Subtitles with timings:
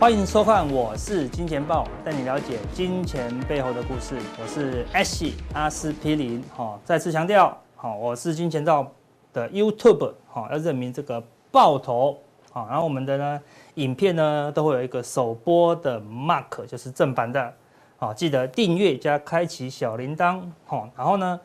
[0.00, 4.16] 欢迎收看，我是金钱豹，带你了解金钱背后的故事。
[4.40, 8.90] 我是 S 阿司匹林，哈，再次强调，好，我是金钱豹
[9.30, 12.16] 的 YouTube，好，要认明这个爆头，
[12.50, 13.38] 好，然后我们的呢
[13.74, 17.52] 影片呢都会有一个首播的 mark，就是正版的，
[17.98, 21.38] 好，记得订阅加开启小铃铛，好，然后呢。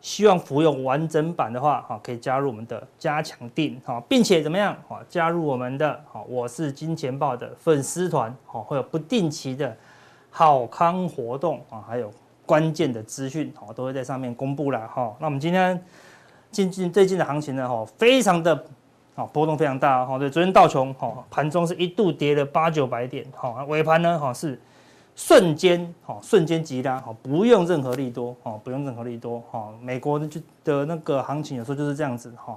[0.00, 9.76] 希望服用完整版的话，哈，可以加入我们的加强錠，哈，并且怎么样，哈，加入我们的，哈，我是金钱豹的粉丝团，哈，会有不定期的
[10.30, 12.12] 好康活动，啊，还有
[12.46, 15.12] 关键的资讯，哈，都会在上面公布了，哈。
[15.18, 15.82] 那我们今天
[16.52, 18.54] 近近最近的行情呢，哈，非常的，
[19.16, 24.58] 啊，波动非常大，哈，对，昨天道琼，哈，盘中是一度跌了八九百点，哈，尾盘呢，哈，是。
[25.20, 32.56] 瞬间，哈，瞬间急拉，哈，不用任何利多，哈，不用任何利多，哈，美国的就的那个行情有时候就是这样子，哈，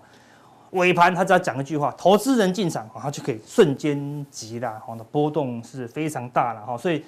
[0.70, 7.04] 尾盘他只要讲一句话，投资人进场，哈，他就可以瞬间急拉，哈，那波动是非常大了，哈，所以，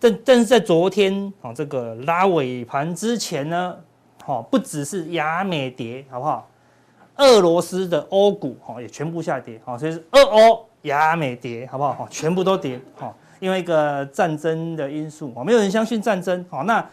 [0.00, 3.76] 但但是在昨天，哈，这个拉尾盘之前呢，
[4.24, 6.48] 哈，不只是亚美跌，好不好？
[7.18, 11.92] 俄罗斯的欧股，哈，也全部下跌，哈，所以是俄欧亚美跌，好不好？
[11.92, 13.14] 哈，全部都跌，哈。
[13.40, 16.84] 因为一个战争的因素，哦，没有人相信战争，好，那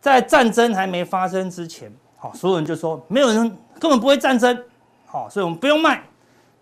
[0.00, 4.64] 在战争还没发生之前，好，所有人就说没有人根本不会战争，
[5.06, 6.02] 好，所以我们不用卖，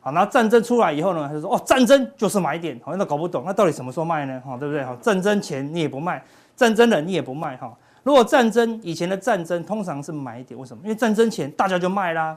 [0.01, 4.43] 好，然后战争出来以后呢，他就说哦，战争就是买点，好，那搞不懂，那到底什么时候卖呢？
[4.45, 4.85] 哈，对不对？
[4.85, 6.23] 哈，战争前你也不卖，
[6.55, 7.73] 战争了你也不卖，哈，
[8.03, 10.83] 如果战争以前的战争通常是买点，为什么？
[10.85, 12.37] 因为战争前大家就卖啦，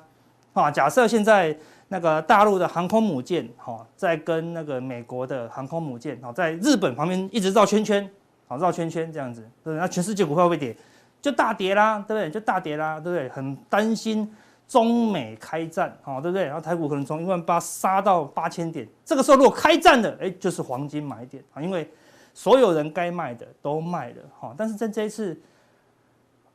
[0.54, 1.56] 啊，假设现在。
[1.94, 8.10] 那个大陆的航空母舰，哈，在跟那个美国的航空母舰，哈，在日本旁边一直绕圈圈，
[8.48, 10.76] 好绕圈圈这样子，那全世界股票会跌，
[11.22, 12.32] 就大跌啦，对不对？
[12.32, 13.30] 就大跌啦，对不对？
[13.30, 14.28] 很担心
[14.68, 16.46] 中美开战，哈，对不对？
[16.46, 21.88] 然后台股可能从一万八杀到八千点，这个时候如果开战了，哎，就是黄金买点啊，因为
[22.34, 24.52] 所有人该卖的都卖了，哈。
[24.58, 25.40] 但是在这一次。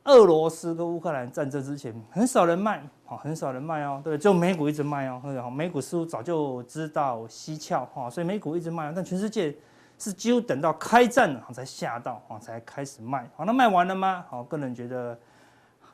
[0.05, 9.55] 俄罗斯跟乌克兰战争之前，很少人卖，好，很少人卖哦，对，只有美股一直卖哦，对，美股似乎早就知道蹊跷，哈，所以美股一直卖，但全世界
[9.97, 14.23] 是几乎等到开战了才吓到，啊，才开始卖，好，那卖完了吗？
[14.29, 15.17] 好，个人觉得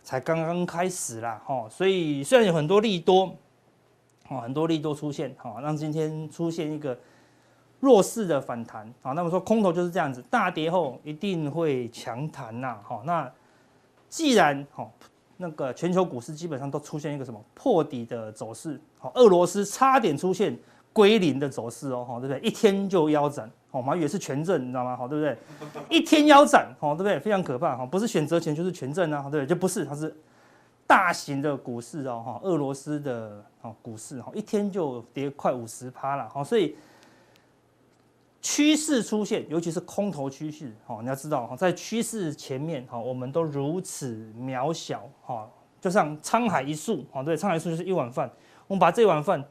[0.04, 3.34] 才刚刚开始啦，哈，所以虽然有很多利多，
[4.28, 7.00] 哦，很多利多出现，好，让今天出现一个
[7.80, 13.32] 弱势的反弹，好，那么说空头就是这样子，大跌后一定会强弹呐，好，那。
[14.08, 14.90] 既然哈
[15.38, 20.58] 那个全球股市基本上都出现一个什么破底的走势，好，俄罗斯差点出现
[20.94, 22.40] 归零的走势哦，哈，对不对？
[22.40, 24.96] 一天就腰斩，好，我们以为是权证，你知道吗？
[24.96, 25.38] 好，对不对？
[25.90, 27.20] 一天腰斩，好，对不对？
[27.20, 29.46] 非常可怕，哈，不是选择权就是权证啊，对不对？
[29.46, 30.16] 就不是，它是
[30.88, 36.76] 大型的股市哦，哈，俄罗斯的哦股市，哈，一天就跌快五十趴了，好，所以。
[38.46, 45.50] 趋势出现，尤其是空头趋势，哈，你要知道哈，在趋势前面，哈，我们都如此渺小，哈，
[45.82, 48.32] 就像沧海一粟，哈，对，沧海一粟就是一碗饭，
[48.68, 49.44] 我们把这碗饭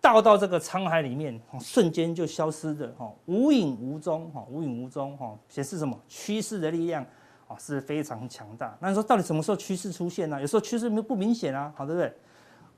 [0.00, 5.96] 倒到这个沧海里面，瞬间就消失的，哈，无影无踪，哈，无影无踪，哈，显示什么？
[6.08, 7.06] 趋势的力量
[7.46, 8.76] 啊是非常强大。
[8.80, 10.40] 那你说到底什么时候趋势出现呢？
[10.40, 12.12] 有时候趋势不明显啊，好，对不对？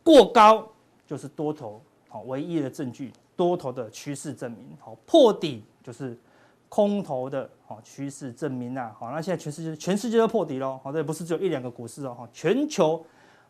[0.05, 0.71] 过高
[1.07, 3.11] 就是多头，好，唯一的证据。
[3.41, 6.15] 多头的趋势证明，好，破底就是
[6.69, 13.03] 空头的好趋势证明呐，好，那现在全世界全世界都破底喽，好，这也不是只有一两个股市哦，哈，全球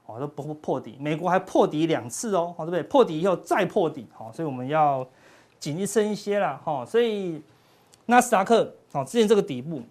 [0.07, 2.85] 哦都不破底，美国还破底两次哦，好，对不对？
[2.85, 5.05] 破底以后再破底，好，所以我们要
[5.59, 7.43] 谨慎一些啦，哈，所以
[8.07, 9.83] 纳斯达克，好，之前这个底部，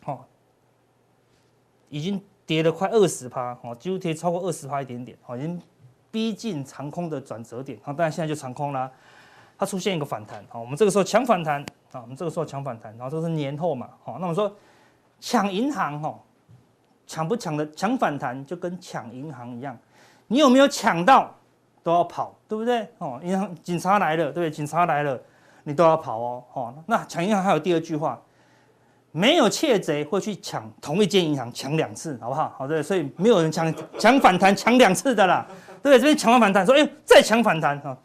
[0.00, 0.28] 好，
[1.88, 5.60] 已经跌了快二十趴，好，几乎跌超过二十趴一点点，好，已经。
[6.12, 8.88] 逼近长空的转折点，好，当然现在就长空啦。
[9.58, 11.60] 它出现一个反弹，好，我们这个时候抢反弹，
[11.90, 14.54] 啊，我们这个时候抢反弹，然后这是年后嘛，好，那我们说
[15.18, 16.16] 抢银行，哈，
[17.06, 19.76] 抢不抢的抢反弹就跟抢银行一样，
[20.26, 21.34] 你有没有抢到
[21.82, 22.86] 都要跑，对不对？
[22.98, 24.50] 哦，银行警察来了，对？
[24.50, 25.18] 警察来了，
[25.64, 28.20] 你都要跑哦，哦，那抢银行还有第二句话。
[29.14, 32.50] 没有窃贼会去抢同一间银行抢两次，好不好？
[32.56, 35.46] 好的，所以没有人抢抢反弹抢两次的啦，
[35.82, 35.98] 对不对？
[35.98, 37.96] 这边抢完反弹，说哎，再抢反弹哈，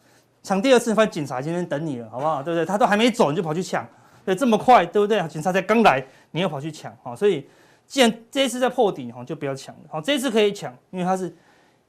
[0.42, 2.42] 抢第二次，发现警察今天等你了，好不好？
[2.42, 2.64] 对不对？
[2.66, 3.86] 他都还没走，你就跑去抢，
[4.24, 5.26] 对，这么快，对不对？
[5.28, 7.48] 警察才刚来，你又跑去抢，好，所以
[7.86, 11.34] 既然这一次在破底，哈，就不要抢了，好，这次可以抢，因为它是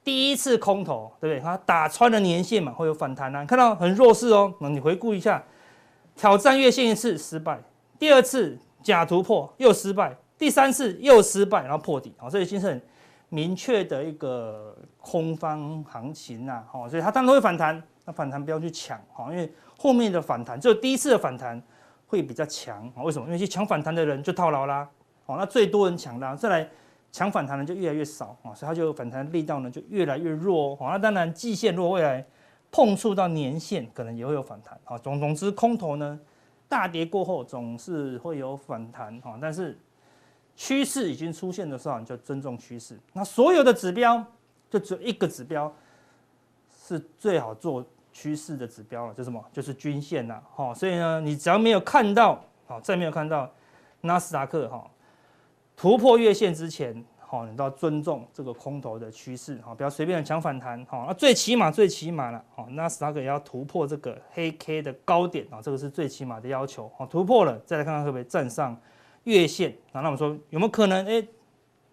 [0.03, 1.41] 第一次空头，对不对？
[1.41, 5.44] 它打穿了年线嘛，会有反弹啊，看到很弱势哦，那你回顾一下，
[6.15, 7.59] 挑战月线一次失败，
[7.97, 8.57] 第二次。
[8.81, 12.81] 假突破又失败，第三次又失败，然后破底，好，这已经是很
[13.27, 21.62] 明确的一个空方行情呐，好，所以它当然会反弹，那反弹不要去抢，好，因为后面的反弹，只有第一次的反弹
[22.07, 23.01] 会比较强啊？
[23.01, 23.25] 为什么？
[23.28, 24.88] 因为去抢反弹的人就套牢啦，
[25.25, 26.69] 哦，那最多人抢的，再来
[27.12, 30.90] 抢反弹的就越来越少啊，所以它就反弹力道呢就越来越弱哦。
[30.92, 32.24] 那当然，季线如果未来
[32.72, 34.98] 碰触到年线，可能也会有反弹啊。
[34.98, 36.19] 总总之，空头呢
[36.68, 39.80] 大跌过后总是会有反弹哈，但是
[40.56, 43.00] 趋势已经出现的时候，你就尊重趋势。
[43.13, 44.24] 那所有的指标
[44.69, 45.74] 就只有一个指标。
[46.71, 49.44] 是最好做趋势的指标了，就什么？
[49.54, 53.48] 就是均线呐，哈，所以呢，你只要没有看到，好，再没有看到
[54.01, 54.89] 纳斯达克哈
[55.77, 68.75] 突破月线之前，好，你都要尊重这个空头的趋势，好，不要随便的抢反弹，好，那最起码最起码了，好，纳斯达克也要突破这个黑 K 的高点啊，这个是最起码的要求，好，突破了再来看看会不会站上
[69.25, 70.01] 月线啊？
[70.01, 71.06] 那我们说有没有可能？
[71.06, 71.24] 哎，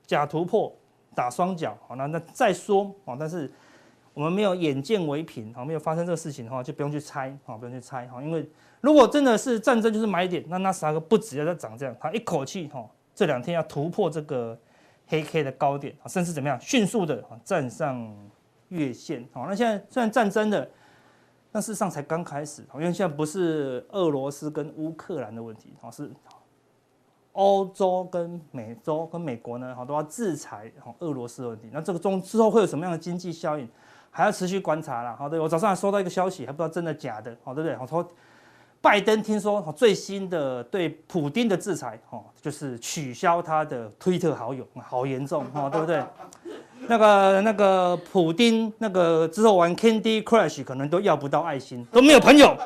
[0.07, 0.75] 假突破
[1.17, 3.51] 打双脚，好，那那再说啊，但是。
[4.17, 8.49] 我们没有眼见为凭，好，没有发生这个事情的话，就不用去猜，好，不用去猜，哈，因为
[8.81, 14.59] 如果真的是战争就是买点，那纳斯达克不止要再涨这样，它一口气，哈，这两天要突破这个
[15.07, 18.11] 黑 K 的高点，甚至怎么样，迅速的站上
[18.69, 20.67] 月线，好，那现在虽然战争的，
[21.53, 26.11] 但事实上才刚开始，因为现在不是俄罗斯跟乌克兰的问题，好，是
[27.37, 33.69] 欧洲跟美洲跟美国呢，好，都要制裁俄罗斯的问题，那这个中之后会有什么样的经济效应？
[34.11, 37.77] 还要持续观察啦，好，对，我早上还收到一个消息，还不知道真的假的，好，对不对？
[37.79, 38.07] 我说
[38.81, 46.03] 拜登听说最新的对普丁的制裁，哦，就是取消他的推特好友，好严重，哦，对不对？
[46.89, 52.57] 那个那个普丁那个之后玩 Candy Crush 可能都要不到爱心，都没有朋友。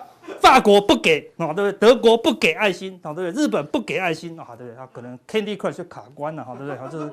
[0.41, 1.73] 法国不给，啊，对不对？
[1.73, 3.43] 德国不给爱心，啊，对不对？
[3.43, 4.77] 日本不给爱心，啊，对不对？
[4.77, 6.77] 他可能 Candy Crush 就卡关了，哈，对不对？
[6.77, 7.11] 他，就是。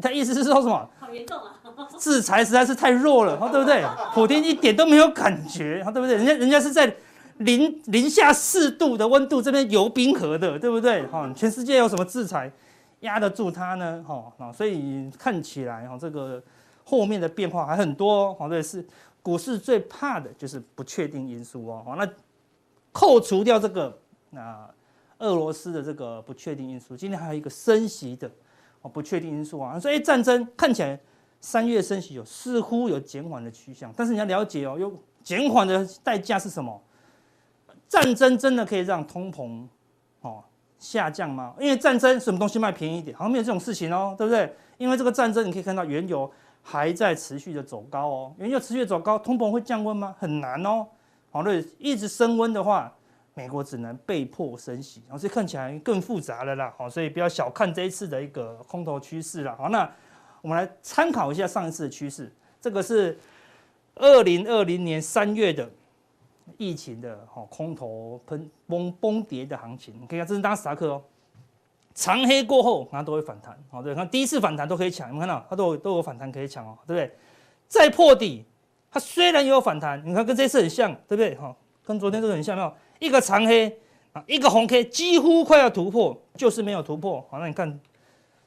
[0.00, 0.88] 他意思是说什么？
[1.00, 1.50] 好严重啊！
[1.98, 3.82] 制裁实在是太弱了，对不对？
[4.14, 6.14] 普京一点都没有感觉，对不对？
[6.14, 6.94] 人家人家是在
[7.38, 11.04] 零零下四度的温度这边游冰河的，对不对？
[11.06, 12.48] 哈，全世界有什么制裁
[13.00, 14.04] 压得住他呢？
[14.06, 16.40] 哈，所以看起来哈，这个
[16.84, 18.32] 后面的变化还很多。
[18.34, 18.86] 哈，对，是
[19.26, 21.96] 股市最怕的就是不确定因素哦。
[21.98, 22.08] 那
[22.92, 23.98] 扣除掉这个
[24.30, 24.70] 那
[25.18, 28.30] 俄罗斯的这个不确定因素，今天还有一个升息的
[28.82, 28.88] 哦。
[28.88, 30.96] 不确定因素啊，所以战争看起来
[31.40, 36.80] 三月升息有似乎有减缓的趋向，但是你要了解哦，有减缓的代价是什么？
[37.88, 39.66] 战争真的可以让通膨
[40.20, 40.44] 哦
[40.78, 41.52] 下降吗？
[41.58, 44.54] 因为战争什么东西卖便宜一点，好像没有这种事情哦，对不对？
[44.78, 46.30] 因为这个战争你可以看到原油
[46.68, 50.16] 还在持续的走高哦，原油持续走高，通膨会降温吗？
[50.18, 50.84] 很难哦，
[51.30, 52.92] 好，对，一直升温的话。
[53.38, 59.86] 美国只能被迫升息，然后所以看起来更复杂了啦，好，所以不要小看这一次的一个空头趋势了，好，那
[60.40, 62.32] 我们来参考一下上一次的趋势，
[62.62, 63.18] 这个是
[63.96, 65.70] 二零二零年三月的
[66.56, 71.04] 疫情的哈空头喷崩崩跌的行情，你可以看这是纳斯达克哦，
[71.96, 77.10] 长黑过后它都会反弹，好，对，看第一次反弹都可以抢，你们看到它都有都有反弹可以抢哦，对不对？
[77.66, 78.44] 再破底，
[78.92, 81.34] 它虽然也有反弹，你看跟这次很像，对不对？
[81.36, 81.56] 哈，
[81.86, 82.70] 跟昨天这个很像，没有？
[82.98, 83.74] 一个长黑
[84.12, 87.26] 啊，一个红 K，几乎快要突破，就是没有突破。
[87.30, 87.80] 好，那你看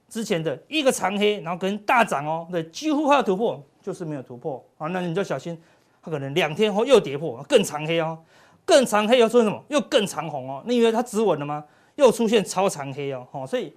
[0.07, 4.63] 之前的一个长黑，然后跟大涨哦，对，几乎快要突破，就是没有突破。
[4.77, 5.59] 好，那你就小心，
[6.03, 8.15] 它可能两天后又跌破，更长黑哦，
[8.63, 9.59] 更长黑又出现什么？
[9.69, 10.63] 又更长红哦。
[10.67, 11.65] 你以为它止稳了吗？
[11.99, 13.27] 又出现超长黑哦。
[13.31, 13.75] 好，所以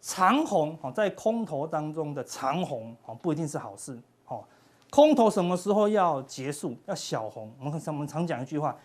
[0.00, 3.98] 长红好，在空头当中的长红好，不一定是好事。
[4.24, 4.46] 好，
[4.90, 6.76] 空头什么时候要结束？
[6.86, 7.52] 要小红。
[7.58, 8.76] 我们我们常讲一句话。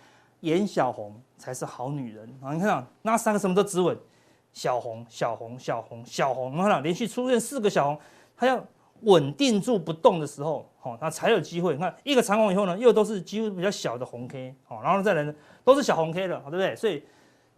[0.42, 2.54] 演小红才是好女人啊！
[2.54, 3.98] 你看啊，那三个什么都止稳，
[4.54, 8.00] 小红、小红、小红、小红，你看，连续出现四个小红，
[8.36, 8.64] 它要
[9.02, 11.74] 稳定住不动的时候，好，它才有机会。
[11.74, 16.76] 你看一个长红以后呢，又都是几乎比较小的红 K，好，然后再来呢，都是小红 K 了，对不对？
[16.76, 17.04] 所以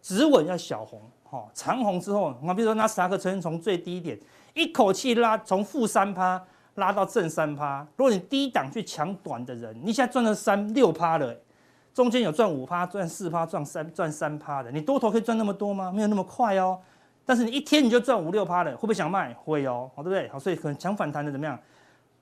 [0.02, 4.18] 止稳要小红，好，长红之后，你，比如说纳斯达克曾经从最低点
[4.54, 6.42] 一口气拉从负三趴
[6.74, 11.36] 拉到正三趴，如果你低档去抢短的人，你现在赚了三六趴了。
[11.92, 15.90] 中间有赚五趴、赚四趴、赚三赚三趴的，你多头可以赚那么多吗？
[15.90, 16.78] 没有那么快哦。
[17.26, 19.34] 但是你一天你就赚五六趴了，会不会想卖？
[19.34, 20.28] 会哦，好对不对？
[20.28, 21.58] 好，所以可能抢反弹的怎么样？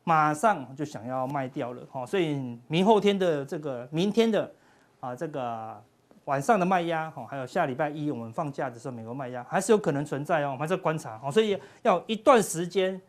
[0.04, 1.82] 马上就想要卖掉了。
[1.90, 4.50] 好，所以明后天的这个、明天的
[5.00, 5.78] 啊这个
[6.28, 11.18] 晚上的卖压，哈，还有下礼拜一我们放假的时候美国卖压还是有可能存在哦，我们还在观察。
[11.18, 13.00] 好，所以要一段时间。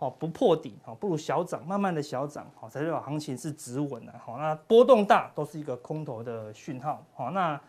[0.00, 7.60] 哦，不破底，哦，不如小涨，慢慢的小涨，好，才代表行情是止稳的，好，那波动大都是一个空头的讯号，好，那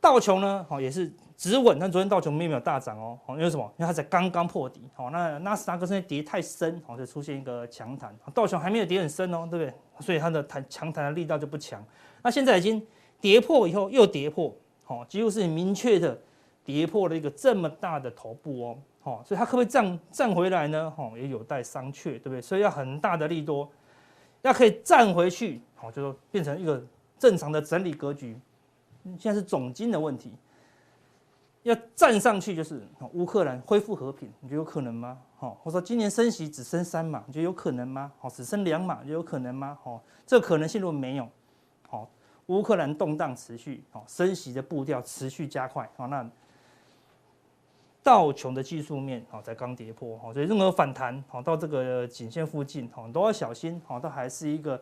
[0.00, 3.70] 道琼呢，好，也是止稳，但昨天道琼并没有大涨哦，好，因为什么？
[3.76, 9.74] 因为它才刚刚破底，好，那纳斯达克现在跌太深，好，就出现一个强弹，道琼还没有跌很深哦，对不对？
[10.00, 11.84] 所以它的弹强弹的力道就不强，
[12.22, 12.82] 那现在已经
[13.20, 14.54] 跌破以后又跌破，
[14.84, 16.18] 好，几乎是明确的
[16.64, 20.92] 跌破了一个这么大的头部哦，好，所以它可不可以站站回来呢？
[20.96, 22.40] 好，也有待商榷，对不对？
[22.40, 23.68] 所以要很大的利多，
[24.42, 26.82] 要可以站回去，好，就说变成一个
[27.18, 28.36] 正常的整理格局。
[29.18, 30.32] 现在是总经的问题。
[31.62, 32.80] 要站上去就是
[33.12, 35.18] 乌克兰恢复和平，你觉得有可能吗？
[35.36, 38.12] 好，我说今年升息只升三码，你觉得有可能吗？
[38.20, 39.76] 好，只升两码，有可能吗？
[39.82, 41.28] 好，这个可能性如果没有，
[42.46, 46.28] 乌克兰动荡持续，好，升息的步调持续加快，好，那
[48.02, 54.80] 道琼的技术面好，才刚跌破，好，所以任何反弹好到这个颈线附近，好都要小心，好，它还是一个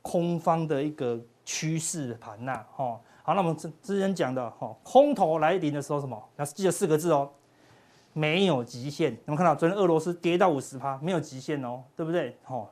[0.00, 3.00] 空方的一个趋势盘呐，哈。
[3.24, 6.20] 好，那我们之之前讲的哈，空头来临的时候，什么？
[6.36, 7.30] 要记得四个字哦，
[8.12, 9.12] 没有极限。
[9.12, 12.36] 有没有看到昨天俄罗斯跌到五十趴，没有极限哦，对不对？
[12.46, 12.68] 哦，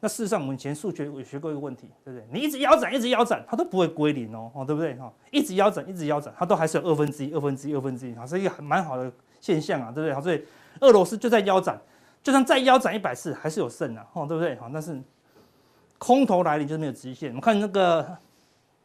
[0.00, 2.26] 那事实上我们以前数学有学过一个问题，对不对？
[2.32, 4.94] 你一直腰斩，一直腰斩，它都不会归零哦，哦，对不对？
[4.96, 9.10] 哈，一直腰斩，一直腰斩，它都还是有二分之一、二分之一、二分之一，啊，是一个蛮好的
[9.40, 10.14] 现象啊，对不对？
[10.14, 10.44] 好，所以
[10.80, 11.78] 俄罗斯就在腰斩，
[12.22, 14.56] 就算再腰斩一百次，还是有胜啊，哦，对不对？
[14.56, 15.00] 好，但是
[15.98, 17.30] 空头来临就是没有极限。
[17.30, 18.16] 我们看那个。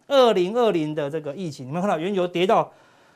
[0.07, 2.69] 二零二零的这个疫情，你们看到原油跌到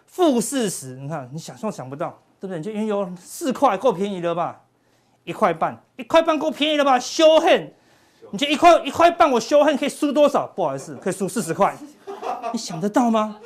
[0.05, 2.61] 负四十，你看你想象想不到，对不对？
[2.61, 4.61] 就原油四块够便宜了吧？
[5.25, 6.97] 一块半，一块半够便宜了吧？
[6.97, 7.73] 修恨，
[8.31, 10.47] 你这一块一块半，我修恨可以输多少？
[10.47, 11.75] 不好意思，可以输四十块，
[12.51, 13.37] 你想得到吗？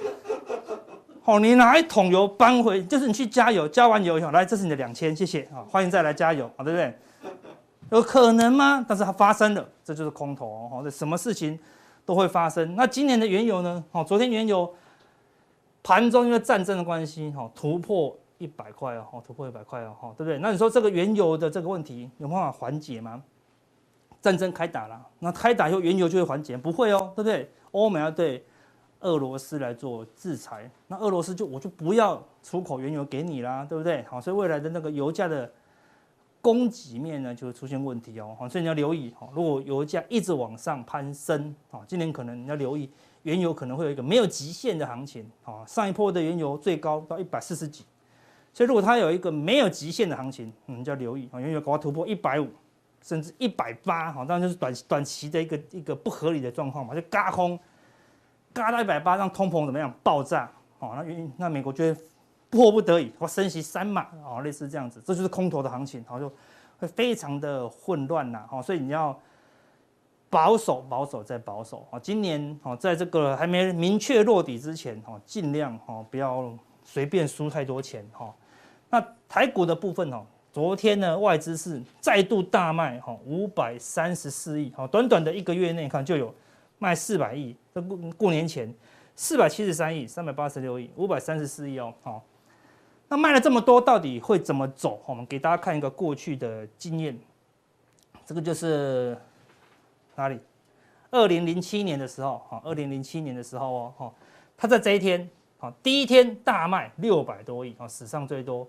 [1.21, 6.97] 好，你拿一桶油搬回，就是你去加油，加完油以后，来，这是你的两千，谢谢啊，欢迎再来加油，好，对不对？
[7.91, 8.83] 有可能吗？
[8.87, 11.59] 但是它发生了，这就是空头哦，这什么事情？
[12.05, 12.75] 都会发生。
[12.75, 13.83] 那今年的原油呢？
[13.91, 14.73] 好，昨天原油
[15.83, 20.39] 盘中因为战争的关系，哈，突破一百块哦，突破一百块哦，哈，对不对？
[20.39, 23.21] 那你说这个原油的这个问题有办法缓解吗？
[24.21, 26.57] 战争开打了，那开打以后原油就会缓解？
[26.57, 27.49] 不会哦，对不对？
[27.71, 28.43] 欧美要对
[29.01, 34.03] 俄罗斯来做制裁，那俄罗斯就我就不要出口原油给你啦，对不对？
[34.03, 35.51] 好，所以未来的那个油价的。
[36.41, 42.89] 供给面呢就会出现问题哦，好所以你要留意哈，如果油价一直往上攀升啊，今年可能你要留意
[43.23, 47.83] 原油可能会有一个没有极限的行情啊，上一波的原油最高到一百四十几，
[48.53, 52.47] 所以如果它有一个没有极限的行情，你就要留意啊，原油搞到突破一百五
[53.01, 57.59] 甚至一百八，哈，当然就是短短期的一个一个不合理的状况嘛，就轧空，
[58.53, 61.95] 轧到一百八，让通膨怎么样爆炸，哦，那那美国就会。
[62.51, 66.27] 迫不得已，或升息三码啊，类似这样子，这就是空头的行情，好，就
[66.79, 69.15] 会非常的混乱呐，好，所以你要
[70.31, 71.99] 保守、保守再保守啊。
[71.99, 76.51] 今年哦，在这个还没明确落底之前，哦，尽量哦不要
[76.83, 78.33] 随便输太多钱哈。
[78.89, 86.33] 那台股的部分哦，昨天呢外资是再度大卖哈，五百三十四亿，好，短短的一个月内看就有
[86.79, 88.73] 卖四百亿，这过过年前
[89.15, 92.23] 四百七十三亿，三百八十六亿，五百三十四亿哦，好。
[93.11, 95.01] 那卖了这么多，到底会怎么走？
[95.07, 97.17] 我们给大家看一个过去的经验。
[98.23, 99.17] 这个就是
[100.15, 100.39] 哪里？
[101.09, 104.13] 二零零七年的时候，哈，二零零七年的时候哦，哈，
[104.55, 105.27] 他在这一天，
[105.57, 108.67] 哈，第一天大卖六百多亿，啊，史上最多。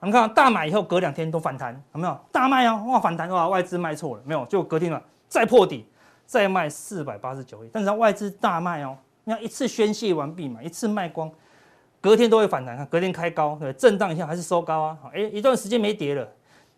[0.00, 2.18] 我们看大买以后，隔两天都反弹，有没有？
[2.32, 4.44] 大卖哦，哇，反弹哇，外资卖错了，没有？
[4.46, 5.86] 就隔天了，再破底，
[6.24, 7.70] 再卖四百八十九亿。
[7.70, 11.30] 但是外资大卖哦，你看一次宣泄完毕嘛，一次卖光。
[12.00, 14.98] 隔天都会反弹，看隔天开高，对，震荡一下还是收高啊？
[15.12, 16.26] 哎，一段时间没跌了，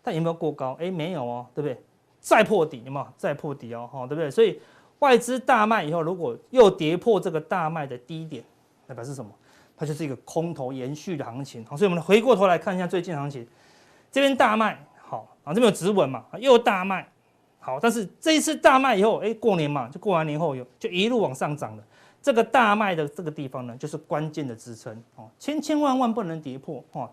[0.01, 0.77] 但有没有过高？
[0.81, 1.81] 哎，没有哦，对不对？
[2.19, 3.07] 再破底有没有？
[3.15, 4.29] 再破底哦，哈，对不对？
[4.29, 4.59] 所以
[4.99, 8.43] 外资大卖以后，如果又跌破这个大卖的低点，
[8.85, 9.31] 代表是什么？
[9.83, 11.65] 它就是一个空头延续的行情。
[11.65, 13.45] 好，所以我们回过头来看一下最近行情，
[14.09, 17.05] 这边大卖好啊，这边有止稳嘛，又大卖
[17.59, 21.83] 好，但是这一次大卖以后，哎，过年嘛，就过完年后有就一路往上涨了。
[22.21, 27.09] 这个大卖的这个地方呢，就是关键的支撑哦，千千万万不能跌破哦。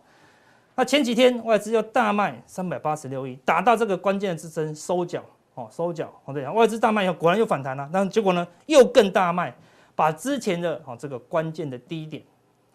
[0.76, 5.24] 那前几天外资又大卖三百八十六亿，打到这个关键的支撑收脚
[5.54, 9.52] 哦，收脚哦，对，外资大卖以后果然又反弹了，但结果呢又更大卖，
[9.96, 12.22] 把之前的哦这个关键的低点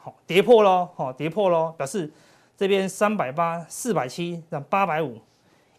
[0.05, 2.07] 好跌破喽，好跌破喽，表示
[2.55, 5.17] 这边三百八、四百七、这样八百五、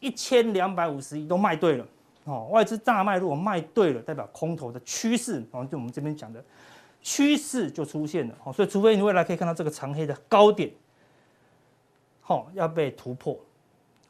[0.01, 1.87] 一千两百五十亿都卖对了。
[2.25, 6.45] 哦，外资大卖，如果卖对了，代表空头的趋势，哦，就我们这边讲的
[7.01, 8.35] 趋势就出现了。
[8.43, 10.69] 哦，所以除非你未来可以看到这个长黑的高点，
[12.21, 13.39] 好，要被突破，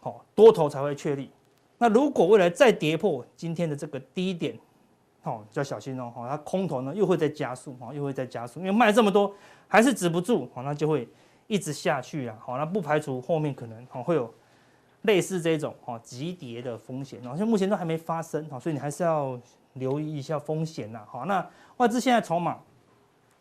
[0.01, 1.31] 好，多头才会确立。
[1.77, 4.59] 那如果未来再跌破今天的这个低点，
[5.27, 9.35] 哦，要小心哦，它空头呢又会再加速，哈，又会再加速，因为卖这么多
[9.69, 11.09] 还是止不住，哦，那就会
[11.47, 14.33] 一直下去啊，好，那不排除后面可能哦会有。
[15.03, 19.39] 类似这种哈急跌的风险，好像目前都还没发生，哈，所以你还是要
[19.75, 22.59] 留意一下风险呐，好，那外资现在筹码，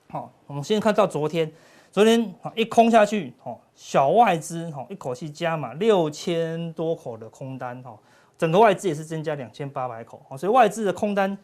[0.10, 1.52] 好，我们先看到昨天，
[1.92, 7.98] 昨天一空下去，哈，小外资哈一口气加码六千多口的空单，哈，
[8.38, 11.36] 整个外资也是增加两千八百口，所以外资的空单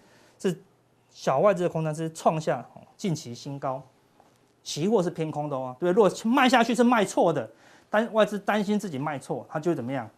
[0.42, 0.62] 是
[1.10, 2.66] 小外资的空单是创下
[2.98, 3.82] 近期新高，
[4.64, 7.50] 期货是偏空的哦，对，如果卖下去是卖错的。
[7.92, 10.10] 担外资担心自己卖错，它就会怎么样？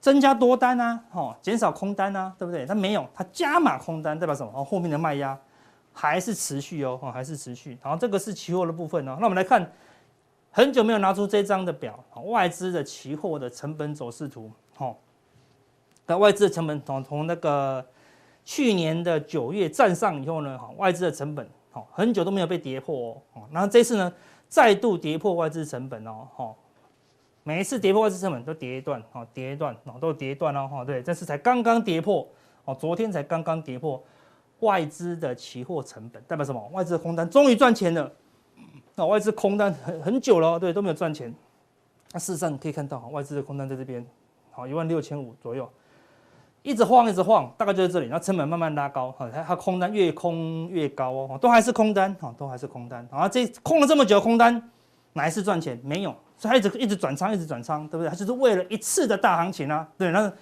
[0.00, 2.66] 增加多单啊，哦，减少空单啊，对不对？
[2.66, 4.50] 它没有，它加码空单，代表什么？
[4.52, 5.38] 哦，后面的卖压
[5.92, 7.78] 还是持续哦，哦，还是持续。
[7.80, 9.16] 然后这个是期货的部分哦。
[9.20, 9.70] 那我们来看，
[10.50, 14.96] 很久没有拿出这张的表，外资的期货的成本走势图，哦，
[16.06, 17.86] 那外资的成本从从那个
[18.44, 23.42] 去年的九月站上以后呢，哈，外资的成本，哦，很久都没有被跌破哦。
[23.50, 24.12] 然后这次呢？
[24.48, 26.54] 再度跌破外资成本哦，哈，
[27.42, 32.28] 每一次跌破外资成本都跌一段，哦，跌一段，哦，都跌一段哦，哈，对，这次才刚刚跌破，
[32.66, 34.04] 哦，昨天才刚刚跌破
[34.60, 36.60] 外资的期货成本，代表什么？
[36.70, 38.12] 外资的空单终于赚钱了，
[38.94, 41.34] 那外资空单很很久了，对，都没有赚钱。
[42.12, 44.06] 那事实上你可以看到，外资的空单在这边，
[44.50, 45.66] 好，一万六千五左右。
[46.62, 54.70] 一直晃，一直晃，大概就是这里，然后成本慢慢拉高，哈，它它空单越空越高哦，都还是空单，哈，都还是空单，然后，这空了这么久空单，
[55.14, 55.80] 哪一次赚钱？
[55.82, 58.08] 没有，所以它一直一直转仓，一直转仓，对不对？
[58.08, 60.32] 它就是为了一次的大行情啊，对，那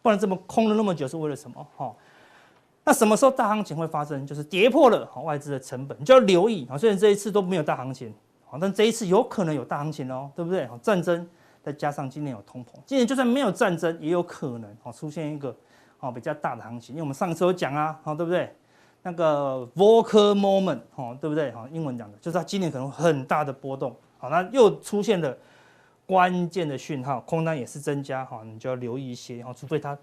[0.00, 1.66] 不然这么空了那么久是为了什么？
[1.76, 1.94] 哈，
[2.84, 4.26] 那什么时候大行情会发生？
[4.26, 6.78] 就是跌破了外资的成本，你就要留意啊。
[6.78, 8.14] 虽然这一次都没有大行情，
[8.58, 10.66] 但这一次有可能有大行情哦，对不对？
[10.80, 11.28] 战争
[11.66, 15.54] 再加上今年有通膨，今年就算没有战争，也有可能哦出现一个。
[15.98, 18.54] 哦，比较大的行情，因为我们上次有讲啊，哦，对不对？
[19.02, 21.50] 那个 Volcker moment，哦，对不对？
[21.52, 25.34] 哦，英文讲的就是它今年可能很大的波动，好，那又出现了
[26.04, 29.96] 关键的讯号，空单也是增加，哈，你就要留意一些，哈，除非它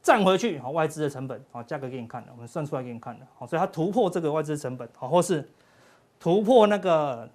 [0.00, 5.46] 站回去，好，外资的成本，好，价格给你看了，我们算出来给你看了，好，所以它突破这个外资成本，好，或是
[6.18, 7.28] 突破那个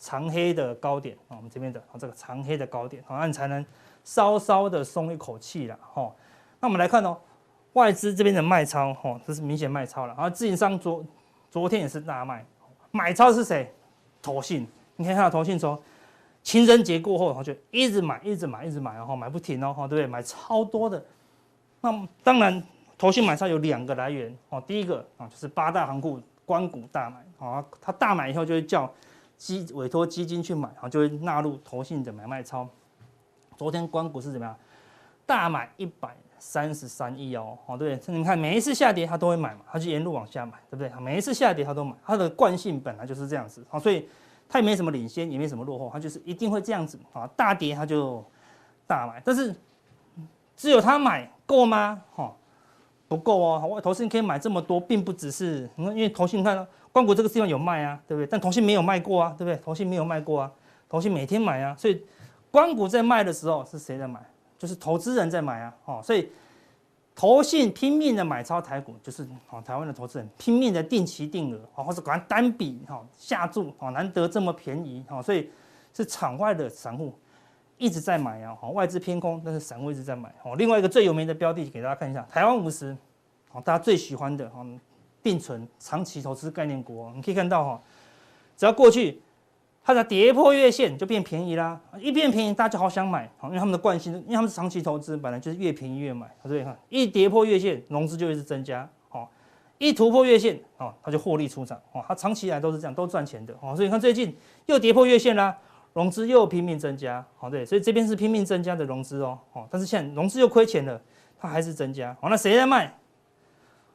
[0.00, 3.64] 长黑的高点，啊，我们这边的，啊，这个长黑的高点，好，那你才能
[4.02, 6.10] 稍稍的松一口气了，哈。
[6.58, 7.16] 那我们来看哦，
[7.74, 10.14] 外资这边的卖超，哈，这是明显卖超了。
[10.14, 11.04] 然后自营商昨
[11.50, 12.44] 昨天也是大卖，
[12.90, 13.72] 买超是谁？
[14.22, 14.66] 投信。
[14.96, 15.80] 你可以看到投信说，
[16.42, 20.06] 情人节过后，然后就一直买，一直买，一直买，然后买不停哦，哈，对不对？
[20.06, 21.04] 买超多的。
[21.82, 22.62] 那当然，
[22.96, 24.62] 投信买超有两个来源哦。
[24.66, 28.90] 第一个啊，就是八大行库官股大买，啊，他大买以后就会叫
[29.40, 32.68] 基委托基金去买，然后就会纳入投信的买卖超。
[33.56, 34.54] 昨天官股是怎么样？
[35.24, 36.14] 大买一百。
[36.42, 40.90] 三十三亿哦，哦对，你看每一次下跌它都会买嘛，它就沿路往下买，对不对？
[40.98, 44.08] 每一次下跌它都买，它的惯性本来就是这样子，好，所以
[44.48, 47.28] 它也没什么领先，也没什么落后，它就是一定会这样子啊。
[47.36, 48.24] 大跌它就
[48.86, 49.54] 大买，但是
[50.56, 52.00] 只有它买够吗？
[52.14, 52.34] 哈，
[53.06, 53.66] 不够哦。
[53.68, 58.26] 我投信可以买这么多，并不只是，因为投信你看光谷这个地方有卖啊，对不对？
[58.26, 59.56] 但同信没有卖过啊，对不对？
[59.62, 60.52] 同信没有卖过啊，
[60.88, 62.02] 同信每天买啊，所以
[62.50, 64.20] 光谷在卖的时候是谁在买？
[64.58, 66.30] 就是投资人在买啊，哦，所以
[67.14, 75.48] 投信拼命的买超台股，就是哦，台湾的投资人拼命的定期定额，哦，或者赶快单笔哈下注，哦，难得这么便宜，哦，所以
[75.94, 77.14] 是场外的散户
[77.78, 82.96] 一直在买啊，哦，外资偏空，但是散户一直在买，哦，另外一个最有名的标的给大家看一下，台湾五十，
[83.52, 84.66] 哦，大家最喜欢的哦，
[85.22, 87.80] 定存长期投资概念股，哦，你可以看到哈，
[88.56, 89.20] 只要过去。
[89.82, 99.26] 它的跌破月线就变便宜啦，一变便宜大家就好想买，因为他们的惯性，因为他们是长期投资，本来就是越便宜越买，所以看一跌破月线，融资就一直增加，哦，
[99.78, 105.56] 一突破月线，哦，它就获利出场，哦，它长期以来都是这样，都赚钱的，哦，所以你看最近又跌破月线啦，
[105.94, 111.00] 融资又拼命增加，哦，对，所以这边是拼命增加的融资哦，哦，但是现在融资又亏钱了，
[111.40, 112.94] 它还是增加，哦，那谁在卖？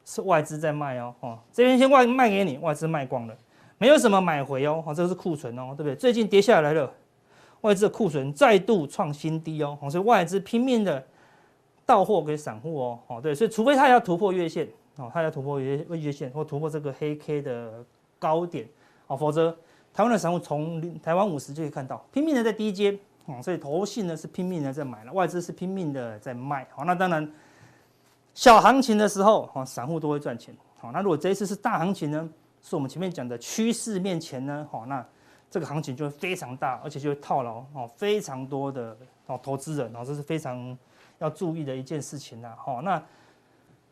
[0.06, 3.36] 是外资在卖哦，哦，这边先外卖给你，外资卖光了。
[3.76, 5.94] 没有什么买回哦，这个是库存哦，对不对？
[5.94, 6.90] 最近跌下来了，
[7.60, 11.04] 外资的库存再度创新低哦，所以外资拼命的
[11.84, 14.66] 到货给散户哦，哦对，所以除非他要突破月线
[14.96, 17.84] 哦，他要突破月月线或突破这个黑 K 的
[18.18, 18.66] 高点
[19.08, 19.54] 哦，否则
[19.92, 27.30] 台湾的散户从台湾五十就可以看到拼命的在低接哦，所以投信呢是拼命的在买了，外资是拼命的在卖，好，那当然
[28.36, 32.28] 小行情的时候哦，散户都会赚钱，好，那如果这一次是大行情呢？
[32.60, 35.02] 是我们前面讲的趋势面前呢，好，那
[35.50, 38.94] 这个行情就会非常大，而且就会套牢哦，非常多的
[39.26, 40.76] 哦投资人哦，这是非常
[41.18, 43.02] 要注意的一件事情呐，好，那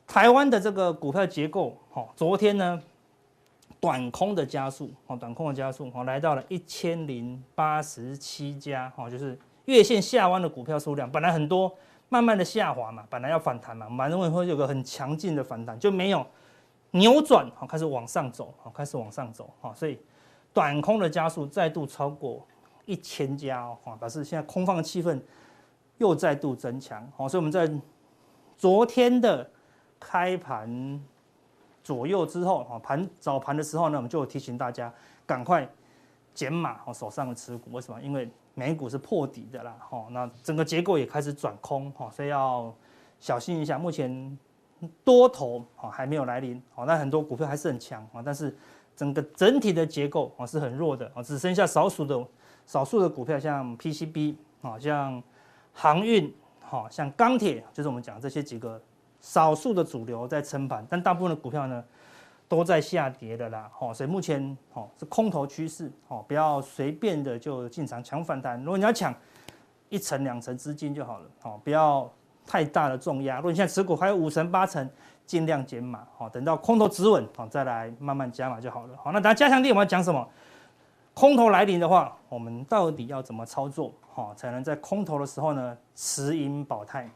[0.07, 2.79] 台湾的这个股票结构，好，昨天呢
[3.81, 11.75] 短空的加速，哦，短空的加速，哦，来到了一千零八十七家，哦，就是月线下弯的股票数量本来很多，
[12.15, 16.25] 慢慢的下滑嘛，本来要反弹嘛，蛮认为会有个很强劲的反弹，就没有
[16.93, 19.99] 扭转，好，开始往上走，好，开始往上走，好，所以
[20.53, 22.47] 短空的加速再度超过
[22.85, 25.21] 一千家哦，好，表示现在空方的气氛
[25.99, 27.69] 又再度增强，好，所以我们在
[28.57, 29.51] 昨天的
[29.99, 31.03] 开盘
[31.83, 34.95] 左右之后，哈，盘早盘的时候呢，我们就提醒大家
[35.27, 35.69] 赶快
[36.33, 38.01] 减码，好，手上的持股，为什么？
[38.01, 42.73] 因为美股是破底的啦，吼，那整个结构也开始转空，吼，所以要
[43.19, 43.77] 小心一下。
[43.77, 44.39] 目前
[45.03, 48.57] 多头哦还没有来临，哦，那很多股票还是很强啊，但是
[48.95, 52.25] 整个整体的结构哦是很弱的，哦，只剩下少数的
[52.65, 55.23] 少数的股票，像 PCB 啊，像
[55.73, 58.81] 航运，好，像钢铁，就是我们讲这些几个
[59.21, 61.83] 少数的主流在撑盘，但大部分的股票呢，
[62.49, 68.59] 都在下跌的啦，吼，所以目前吼是空头趋势，吼，不要随便的就进场抢反弹。
[68.63, 69.15] 如果你要抢
[69.89, 72.11] 一层两层资金就好了，吼，不要
[72.47, 73.37] 太大的重压。
[73.37, 74.89] 如果你现在持股还有五成八成，
[75.27, 78.97] 尽量减码，吼，等到空头止稳，好再来慢慢加码就好了。
[78.97, 80.29] 好，那等下加强錠我们要讲什么？
[81.15, 87.09] 空头来临的话，我们到底要怎么操作，好才能在空头的时候呢持盈保泰？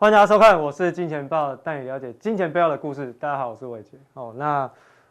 [0.00, 3.12] 欢迎大家收看，我是金钱爆，带你了解金钱背后的故事。
[3.20, 3.98] 大家好，我是伟杰。
[4.14, 4.62] 哦，那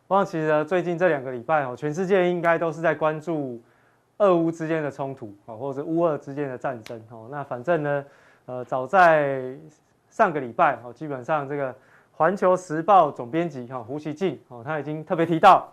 [0.07, 3.61] 我想其实最近这两个礼拜哦，全世界应该都是在关注
[4.17, 7.27] 俄乌之间的冲突哦，或者是乌俄之间的战争哦。
[7.29, 8.05] 那反正呢，
[8.47, 9.55] 呃，早在
[10.09, 11.71] 上个礼拜哦，基本上这个
[12.11, 15.71] 《环球时报》总编辑哈胡锡进哦，他已经特别提到，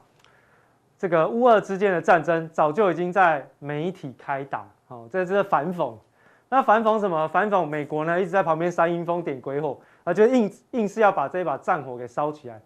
[0.99, 5.95] 这个乌俄之间的战争早就已经在媒体开打哦，这是反讽。
[6.49, 7.27] 那反讽什么？
[7.29, 12.61] 反讽美国呢，一直在旁边煽阴风点鬼火，啊，就硬硬是要把这一把战火给烧起来。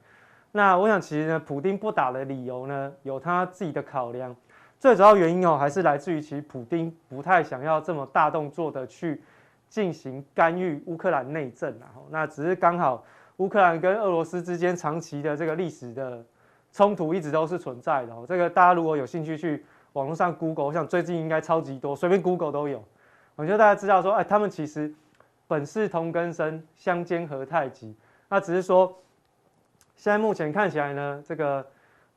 [0.52, 4.34] 那我想，其实呢，普丁不打的理由呢，有他自己的考量。
[4.78, 9.22] 最主要原因哦，还是来自于其实普丁不太想要这么大动作的去
[9.68, 12.00] 进行干预乌克兰内政然啊。
[12.10, 13.04] 那只是刚好
[13.36, 16.24] 乌克兰跟俄罗斯之间长期的这个历史的
[16.72, 18.12] 冲突一直都是存在的。
[18.26, 22.82] 这个大家如果有兴趣去网络上 Google，我想最近应该超级多，随便 Google 都有。
[23.36, 24.92] 我觉得大家知道说，哎，他们其实
[25.48, 27.96] 本是同根生，相煎何太急。
[28.28, 28.94] 那只是说，
[29.96, 31.66] 现在目前看起来呢，这个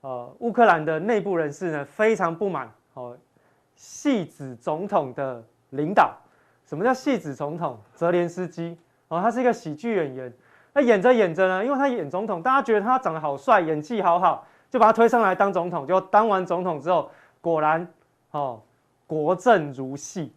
[0.02, 3.18] 呃乌克兰的内部人士呢非常不满哦，
[3.76, 6.16] 戏子总统的领导。
[6.66, 7.80] 什么叫戏子总统？
[7.94, 10.34] 泽连斯基哦，他是一个喜剧演员。
[10.74, 15.88] 那演着演着呢，因为他演总统，大家觉得他长得好帅，演技好好，就把他推上来当总统。
[15.88, 17.10] 就当完总统之后，
[17.42, 17.88] 果然
[18.32, 18.62] 哦，
[19.08, 20.34] 国政如戏。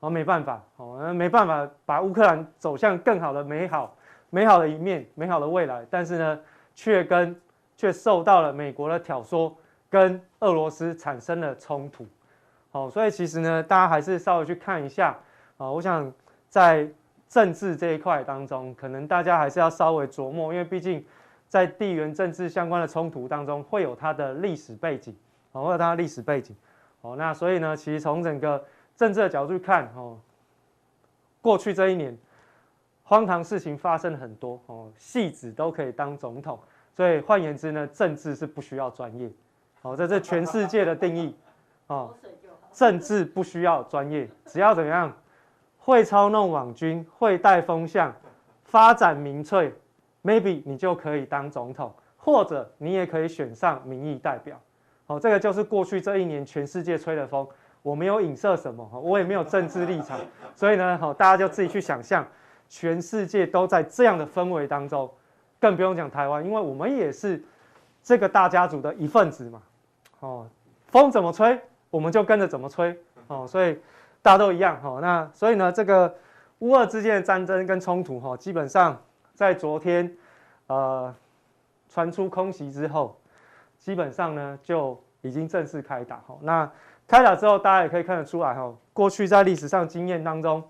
[0.00, 3.94] 哦，没办法，哦，没办法把乌克兰走向更好的美好、
[4.30, 6.40] 美好的一面、美好的未来，但是呢，
[6.74, 7.38] 却跟
[7.76, 9.52] 却受到了美国的挑唆，
[9.88, 12.06] 跟俄罗斯产生了冲突。
[12.72, 15.16] 哦，所以其实呢，大家还是稍微去看一下
[15.58, 15.70] 啊。
[15.70, 16.10] 我想
[16.48, 16.88] 在
[17.28, 21.04] 政治这一块当中，可能大家还是要稍微琢磨，因为毕竟
[21.48, 25.14] 在地缘政治相关的冲突当中，会有它的历史背景，
[25.52, 26.56] 哦，会有它的历史背景。
[27.02, 28.62] 好，那所以呢，其实从整个
[29.00, 30.18] 政治的角度去看，哦，
[31.40, 32.14] 过去这一年，
[33.02, 36.60] 荒唐事情发生很多，哦，戏子都可以当总统，
[36.94, 39.30] 所以换言之呢，政治是不需要专业，
[39.80, 41.34] 哦，这全世界的定义，
[41.86, 42.14] 哦，
[42.74, 45.10] 政治不需要专业，只要怎么样，
[45.78, 48.14] 会操弄网军，会带风向，
[48.64, 49.72] 发展民粹
[50.22, 54.60] ，maybe 你就可以当总统，或者你也可以选上民意代表，
[55.06, 57.48] 哦，这个就是过去这一年全世界吹的风。
[57.82, 60.20] 我没有影射什么，我也没有政治立场，
[60.54, 62.26] 所以呢，好，大家就自己去想象，
[62.68, 65.10] 全世界都在这样的氛围当中，
[65.58, 67.42] 更不用讲台湾，因为我们也是
[68.02, 69.62] 这个大家族的一份子嘛，
[70.20, 70.46] 哦，
[70.88, 72.94] 风怎么吹，我们就跟着怎么吹，
[73.28, 73.78] 哦，所以
[74.20, 76.14] 大家都一样，哈，那所以呢，这个
[76.58, 79.00] 乌俄之间的战争跟冲突，哈，基本上
[79.34, 80.14] 在昨天，
[80.66, 81.14] 呃，
[81.88, 83.18] 传出空袭之后，
[83.78, 86.70] 基本上呢就已经正式开打，哈，那。
[87.10, 90.62] 开打之后，大家也可以看得出来，哈，过去在历史上经验当中，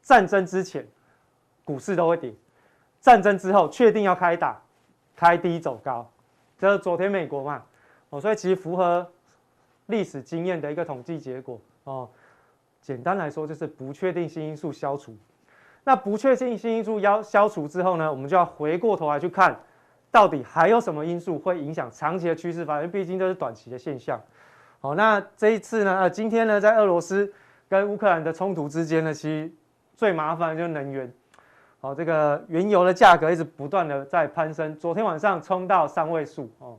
[0.00, 0.88] 战争之前
[1.62, 2.32] 股市都会跌，
[3.02, 4.58] 战争之后确定要开打，
[5.14, 6.10] 开低走高，
[6.58, 7.62] 这是昨天美国嘛，
[8.08, 9.06] 哦，所以其实符合
[9.88, 12.08] 历史经验的一个统计结果哦。
[12.80, 15.14] 简单来说，就是不确定性因素消除，
[15.84, 19.54] 那不确定性因素要消除之后呢，我们就要回过头来去看，
[20.10, 22.90] 到底还有什么因素会影响长期的趋势发展？
[22.90, 24.18] 毕竟这是短期的现象。
[24.84, 27.32] 好，那这一次呢，呃，今天呢，在俄罗斯
[27.70, 29.50] 跟乌克兰的冲突之间呢，其实
[29.96, 31.10] 最麻烦的就是能源。
[31.80, 36.78] 好，这个原油的价格一直不断的在攀升，昨天晚上冲到三位数哦。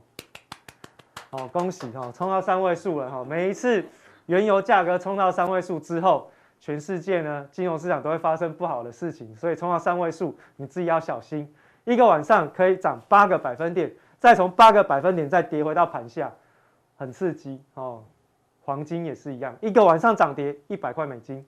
[1.30, 3.24] 哦，恭喜哈，冲到三位数了哈！
[3.24, 3.84] 每一次
[4.26, 11.52] 原油价格冲到三位数之后，全世界呢金融市场都会发生不好的事情，所以冲到三位数，你自己要小心。
[11.82, 16.32] 一个晚上可以涨八个百分点，再从八个百分点再跌回到盘下，
[16.96, 18.02] 很刺激哦。
[18.64, 21.46] 黄金也是一样，一个晚上涨跌一百块美金，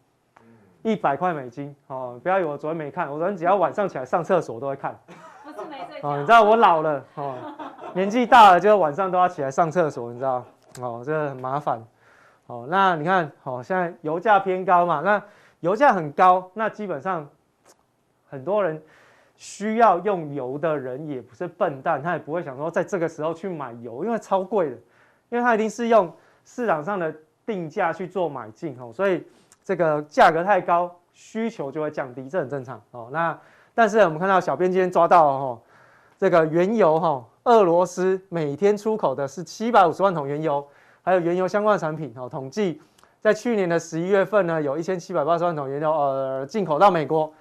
[0.83, 2.21] 一百块美金哦！
[2.23, 4.97] 不要以为我昨天没看，我昨天只要晚上起来上厕所都会看。
[5.43, 7.35] 不是没睡觉哦，你知道我老了哦。
[7.95, 10.45] 年纪大了，就晚上都要起来上厕所，你知道？
[10.81, 11.85] 哦，这个很麻烦。
[12.47, 15.21] 哦，那你看，哦，现在油价偏高嘛，那
[15.61, 17.29] 油价很高，那基本上
[18.31, 18.81] 很多人
[19.35, 24.77] 需要用油的人也不是笨蛋，他也不会想说在这个时候去买油，因为超贵的，
[25.31, 26.13] 因为它一定是用
[26.45, 27.15] 市场上的
[27.45, 29.25] 定价去做买进哦，所以
[29.63, 33.09] 这个价格太高，需求就会降低，这很正常哦。
[33.13, 33.39] 那
[33.75, 35.61] 但是我们看到小编今天抓到了哈，
[36.19, 37.25] 这个原油哈。
[37.45, 40.67] 俄罗斯每天出口的是七百五十万桶原油，
[41.01, 42.13] 还有原油相关的产品。
[42.15, 42.79] 哦，统计
[43.23, 47.33] 在去年的十一月份呢，有一千七百八十万桶原油呃进口到美国。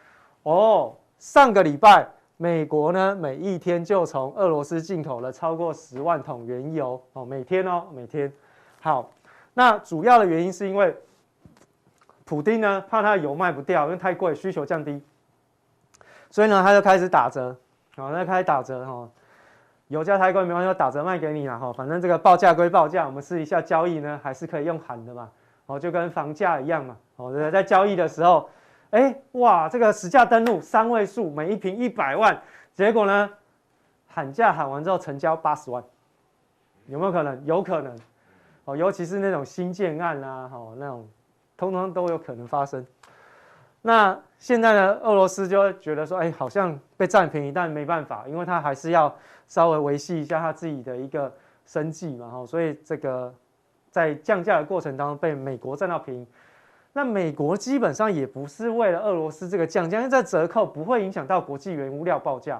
[0.43, 7.01] 哦，上个礼拜美国呢每一天就从俄罗斯进口了超过十万桶原油。
[7.13, 8.31] 哦，每天哦，每天。
[8.79, 9.11] 好，
[9.53, 10.95] 那主要的原因是因为
[12.25, 15.01] 普丁呢怕他的油卖不掉，因为太贵，需求降低，
[16.29, 17.55] 所以呢他就开始打折。
[17.95, 19.09] 好，那开始打折哈。
[19.87, 21.73] 油价太贵没关系，打折卖给你了哈。
[21.73, 25.29] 反正这个报价归报价，我们试一下交易呢，还是可以用喊的嘛。
[25.65, 26.97] 哦，就跟房价一样嘛。
[27.15, 28.49] 哦，在交易的时候，
[28.91, 32.41] 哎，哇，这个实价登录三位数，每一坪一百万，
[32.73, 33.29] 结果呢，
[34.07, 35.83] 喊价喊完之后成交八十万，
[36.87, 37.45] 有没有可能？
[37.45, 37.97] 有可能。
[38.65, 41.07] 哦，尤其是那种新建案啊，哦，那种
[41.55, 42.85] 通通都有可能发生。
[43.81, 49.13] 那现在呢，俄罗斯就会觉得说，哎，好像被占便宜，但没办法，因为他还是要。
[49.49, 51.33] 稍微维系一下他自己的一个
[51.65, 53.33] 生计嘛，哈，所以这个
[53.89, 56.27] 在降价的过程当中被美国占到便宜。
[56.97, 62.59] 那美国基本上也不是为了俄罗斯这个降价，因为在折扣不会影响到国际原物料报价。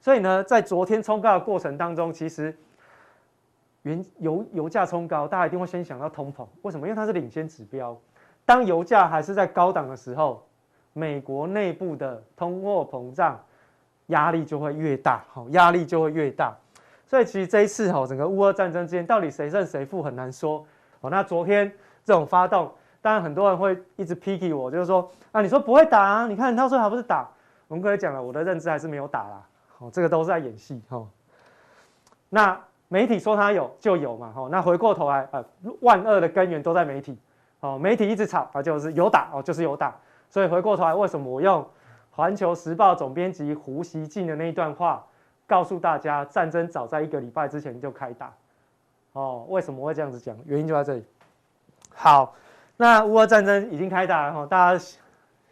[0.00, 2.56] 所以呢，在昨天冲高的过程当中，其实
[3.82, 6.46] 原油油价冲高，大家一定会先想到通膨。
[6.62, 6.86] 为什么？
[6.86, 7.94] 因为它是领先指标。
[8.46, 10.42] 当油价还是在高档的时候，
[10.94, 13.38] 美国内部的通货膨胀。
[14.08, 16.54] 压力就会越大，好，压力就会越大，
[17.06, 20.62] 所以其实这一次哈，整个乌俄战争之间到底谁胜谁负很难说。
[21.00, 21.72] 好，那昨天
[22.04, 22.70] 这种发动，
[23.04, 26.26] 当然很多人会一直 picky 我，就是说啊，你说不会打啊？
[26.26, 27.28] 你看他说还不是打？
[27.68, 29.46] 我们刚才讲了，我的认知还是没有打啦。
[29.76, 31.06] 哦，这个都是在演戏哈。
[32.30, 35.44] 那媒体说他有就有嘛，哈，那回过头来啊，
[35.82, 37.18] 万恶的根源都在媒体。
[37.60, 39.94] 哦，媒体一直吵啊，就是有打哦，就是有打。
[40.30, 41.62] 所以回过头来，为什么我用？
[42.10, 45.04] 环球时报总编辑胡锡进的那一段话，
[45.46, 48.32] 告诉大家，战争早在一个礼拜之前就开打。
[49.12, 50.34] 哦，为什么会这样子讲？
[50.46, 51.04] 原因就在这里。
[51.94, 52.34] 好，
[52.76, 54.84] 那乌俄战争已经开打了哈，大家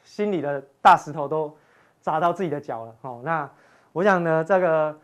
[0.02, 1.56] 心里的大石头都
[2.00, 2.94] 砸到自己的脚了。
[3.02, 3.48] 哦，那
[3.92, 4.98] 我想呢，这个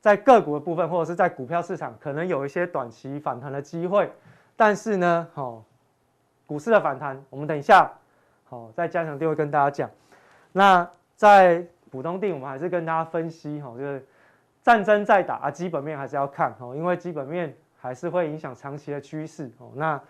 [0.00, 4.10] 在个股的部分，或者是在股票市场，可能有一些短期反弹的机会，
[4.56, 5.62] 但是呢，哦，
[6.46, 7.90] 股市的反弹，我们等一下，
[8.48, 9.88] 好，在加强錠会跟大家讲。
[10.52, 14.04] 那在普通地，我们还是跟大家分析哈，就是
[14.62, 19.70] 战争在打啊，基本面还是要看哈，因为基本面还是会影响长期的趋势哦。
[19.76, 20.00] 那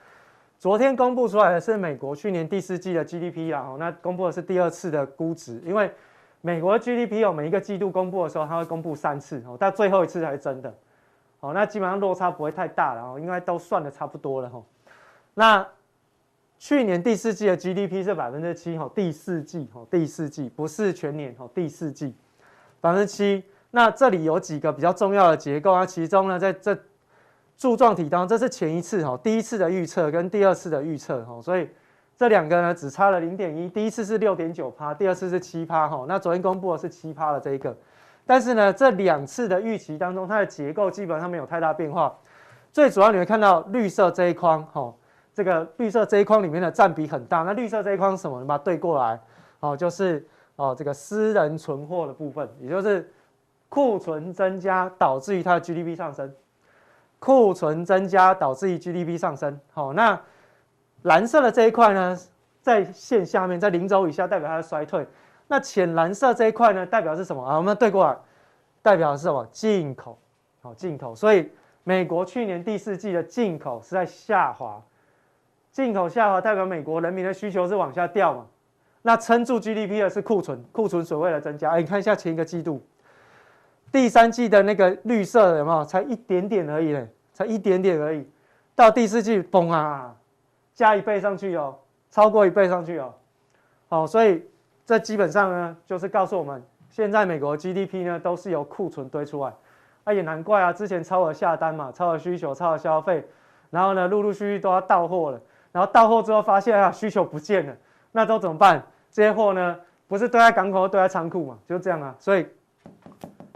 [0.61, 5.91] 昨天公布出来的是美国去年第四季的 GDP 啊，那公布的是第二次的估值，因为
[6.43, 10.75] 美国的 GDP 哦，每一个季度公布的时候，它会公布三次哦，但最后一次才是真的
[11.41, 11.55] 哦。
[11.55, 14.63] 那基本上落差不会太大了哦，应该都算得差不多了哈。
[15.33, 15.67] 那
[16.59, 22.15] 去年第四季的 GDP 是百分之七，哈，第四季，哈，第四季不是全年，哈，第四季
[22.83, 23.43] 百分之七。
[23.71, 26.79] 那这里有几个比较重要的结构啊，其中呢，在这
[27.61, 31.69] 柱状体当中，这是前一次，哈，第一次的预测跟第二次的预测，哈，所以
[32.17, 36.07] 这两个呢只差了零点一，第一次是六点九趴，第二次是七趴，哈。
[36.09, 37.77] 那昨天公布的是七趴的这一个，
[38.25, 42.17] 但是呢，这两次的预期当中，它的结构基本上没有太大变化。
[42.73, 44.95] 最主要你会看到绿色这一框，哈。
[45.35, 48.41] 这个绿色这一框里面的占比很大，那绿色这一框是什么？
[48.41, 49.21] 你把它对过来，
[49.61, 53.13] 哦，就是哦这个私人存货的部分，也就是
[53.69, 56.33] 库存增加导致于它的 GDP 上升，
[57.21, 59.61] 库存增加导致于 GDP 上升。
[59.73, 60.21] 好，那
[61.03, 62.19] 蓝色的这一块呢，
[62.61, 65.07] 在线下面，在零轴以下代表它的衰退，
[65.47, 67.57] 那浅蓝色这一块呢，代表是什么啊？
[67.57, 68.17] 我们对过来，
[68.83, 69.47] 代表是什么？
[69.53, 70.19] 进口，
[70.61, 71.15] 好，进口。
[71.15, 71.51] 所以
[71.85, 74.83] 美国去年第四季的进口是在下滑，
[75.71, 78.47] 进口下滑代表美国人民的需求是往下掉嘛？
[79.03, 81.71] 那撑住 GDP 的是库存，库存所谓的增加。
[81.71, 82.83] 哎，你看一下前一个季度，
[83.93, 85.85] 第三季的那个绿色的有没有？
[85.85, 88.29] 才一点点而已嘞，才一点点而已。
[88.75, 90.15] 到第四季，嘣啊，
[90.75, 91.77] 加一倍上去哦，
[92.11, 93.15] 超过一倍上去哦。
[93.89, 94.45] 好，所以。
[94.87, 99.55] 这基本上呢，就是告诉我们，现在美国 GDP 呢都是由库存堆出来，
[100.03, 103.25] 啊也难怪啊，之前超额下单嘛，超额需求，超额消费，
[103.71, 107.77] 然后呢陆陆续续都要到货了，然后到货之后发现啊需求不见了，
[108.11, 108.83] 那都怎么办？
[109.13, 112.13] 这些货呢不是堆在港口，堆在仓库嘛，就这样啊。
[112.19, 112.45] 所以，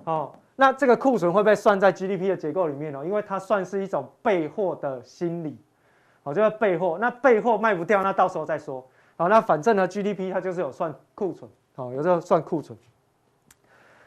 [0.04, 5.58] 哦，那这个库存会被算在 GDP 的结构里面哦，因为它算是一种备货的心理，
[6.22, 8.84] 哦，就是备货，那备货卖不掉，那到时候再说。
[9.16, 12.78] 好，那反正呢，GDP 它就是有算库存，好，有时候算库存。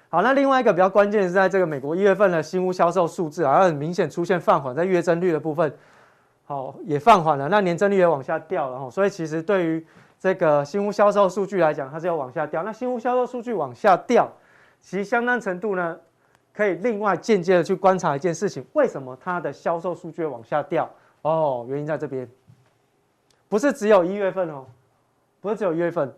[0.09, 5.73] 好，那另外一个比较关键是在这个美国一月份的新屋销售数字啊，很明显出现放缓，在月增率的部分，
[6.45, 9.85] 好也放缓了，那年增率也往下掉了哈，所以其实对于
[10.19, 12.63] 这个新屋销售数据来讲，它是要往下掉。
[12.63, 14.31] 那新屋销售数据往下掉，
[14.81, 15.97] 其实相当程度呢，
[16.53, 20.89] 可以另外间接的去观察一件事情，为什么它的销售数据往下掉？
[21.21, 22.29] 哦，原因在这边，
[23.49, 24.65] 不是只有一月份哦。
[25.39, 26.11] 不是只有一月份，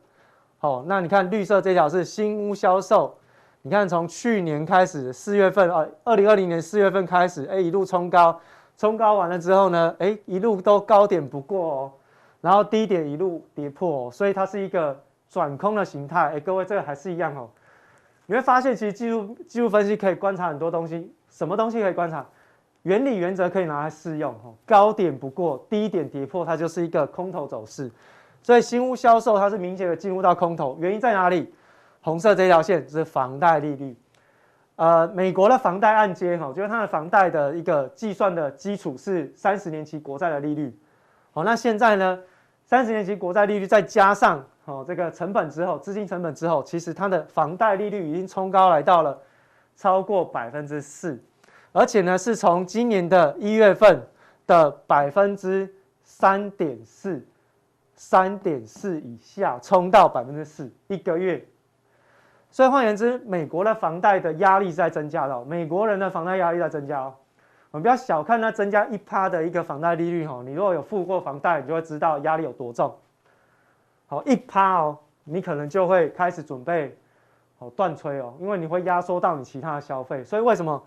[0.59, 3.13] 好，那你看绿色这条是新屋销售，
[3.61, 8.39] 你看从去年开始四月份啊，二零二零年四月份开始，哎，一路冲高，
[8.77, 11.91] 冲高完了之后呢，哎，一路都高点不过哦，
[12.39, 14.97] 然后低点一路跌破哦，所以它是一个
[15.29, 17.49] 转空的形态，哎，各位这个还是一样哦，
[18.29, 22.23] 你会发现其实技术技术分析可以观察很多东西，什么东西可以观察？
[22.83, 27.89] 原理原则可以拿来适用哈，高点不过，低点跌破，它就是一个空头走势。
[28.43, 31.51] 所以新屋销售它是明显的进入到空头，原因在哪里？
[32.01, 33.97] 红色这条线是房贷利率，
[34.75, 40.71] 呃，美国的房贷按揭哈，就是它的房贷的一个计算的基础是三十年期国债的利率，
[41.31, 42.19] 好，那现在呢，
[42.63, 49.19] 三十年期国债利率再加上哦这个成本之后，资金成本之后，其实它的房贷利率已经冲高来到了
[49.75, 51.21] 超过百分之四，
[51.71, 54.01] 而且呢是从今年的一月份
[54.45, 57.25] 的百分之三点四。
[58.01, 61.45] 三点四以下冲到百分之四一个月，
[62.49, 65.43] 所以换言之，美国的房贷的压力在增加了。
[65.43, 67.13] 美国人的房贷压力在增加哦。
[67.71, 72.95] 我们不要小看它增加一趴的一个房贷利率哈，你如果有付过房贷，你就会知道压力有多重。
[74.09, 76.97] 好，一趴哦，你可能就会开始准备
[77.57, 80.23] 好断炊哦，因为你会压缩到你其他的消费。
[80.23, 80.83] 所以为什么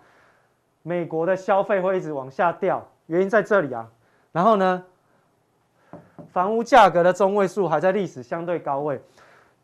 [0.83, 2.85] 美国的消费会一直往下掉？
[3.07, 3.89] 原因在这里啊。
[4.31, 4.83] 然后呢？
[6.31, 8.99] 房屋价格的中位数还在历史相对高位，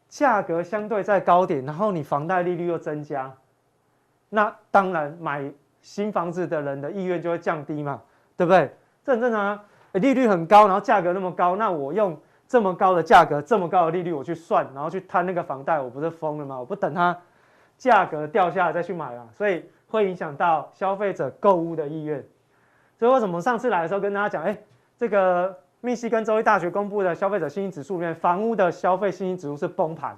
[0.07, 3.33] 价格相对在高点，然后你房贷利率又增加，
[4.29, 7.99] 那当然买新房子的人的意愿就会降低嘛，
[8.37, 8.71] 对不对？
[9.03, 12.15] 这很正常啊，利率很高，然后价格那么高，那我用
[12.49, 16.59] 这么高的价格、这么高的利率我去算，然后去摊那个房贷，我不是疯了吗？
[16.59, 17.17] 我不等它
[17.77, 22.21] 价格掉下来再去买啊，所以会影响到消费者购物的意愿。
[22.97, 24.57] 所以为什么上次来的时候跟大家讲，哎，
[24.97, 25.57] 这个。
[25.81, 30.17] 密西根州立大学公布的消费者信心指数里面，房屋的消费信心指数是崩盘，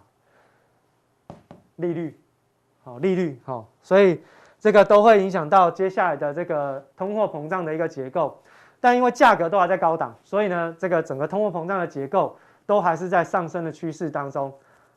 [1.75, 2.19] 利率，
[2.83, 4.23] 好，利率，好，所以
[4.57, 8.40] 这个都会影响到接下来的这个通货膨胀的一个结构。
[8.81, 14.53] 但因为价格都还在高档，所以呢，这个整个通货膨胀的结构都还是在上升的趋势当中，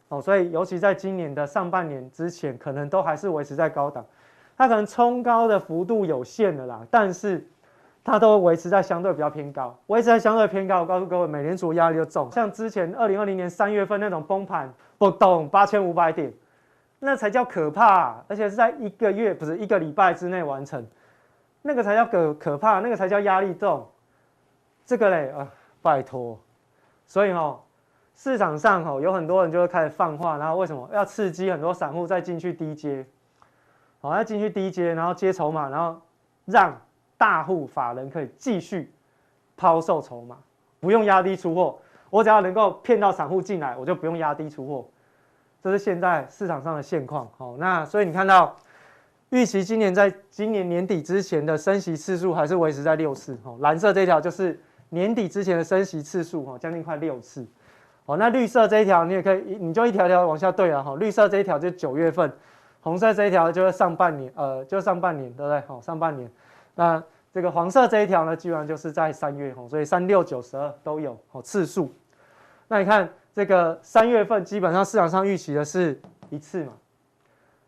[0.09, 4.05] 哦，所以尤其在今年的上半年之前，可能都还是维持在高档，
[4.57, 7.47] 它可能冲高的幅度有限的啦，但是。
[8.07, 10.83] 它都维持在相对比较偏高，维持在相对偏高。
[10.83, 16.31] 我告诉各位，美联储压力就重，像之前二零二零年三月份那种崩盘，不动八千五百点，
[16.99, 20.87] 那才叫可怕，而且是在一个月不是一个礼拜之内完成，
[21.67, 23.89] 那个才叫可可怕，那个才叫压力重。
[24.87, 25.51] 这个嘞啊，
[25.83, 26.39] 拜托，
[27.07, 27.59] 所以哦，
[28.15, 33.05] 市场上哦有很多人就会开始放话，然后为什么要刺激很多散户再进去低接？
[34.01, 36.01] 好，要进去低接，然后接筹码，然后
[36.45, 36.81] 让。
[37.17, 38.93] 大户法人可以继续
[39.57, 40.37] 抛售筹码，
[40.81, 41.79] 不用压低出货。
[42.11, 44.85] 我只要能够骗到散户进来，我就不用压低出货。
[45.63, 47.31] 这是现在市场上的现况。
[47.39, 48.55] 好，那所以你看到
[49.35, 53.37] 预期今年在今年年底之前的升息次数还是维持在六次。
[53.43, 54.57] 哦，蓝色这条就是
[54.91, 57.45] 年底之前的升息次数，哦，将近快六次。
[58.07, 60.81] 哦，那绿色这一条你也可以，你就一条条往下对啊。
[60.81, 62.33] 哈，绿色这一条就九月份，
[62.81, 65.61] 红色这一条就是上半年，呃，就上半年，对不对？
[65.63, 66.31] 好，上半年。
[66.77, 71.93] 那这个黄色这一条呢，基本上就是在三月哦，所以三六九十二都有哦次数。
[72.69, 76.73] 那你看这个三月份基本上市场上预期的是一次嘛，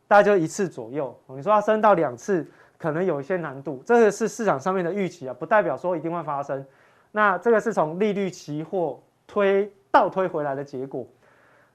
[0.08, 1.16] 大概就一次左右。
[1.28, 2.46] 你说它升到两次，
[2.78, 6.64] 可能有一些难度，这个是市场上面的预期啊，不代表说一定会发生。
[7.12, 11.06] 那这个是从利率期货推倒推回来的结果。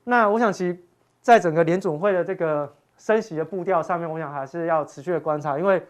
[0.03, 0.79] 那我想其
[1.21, 5.81] 在整个联总会的这个升息的步调上面，我想还是要持续的观察，因为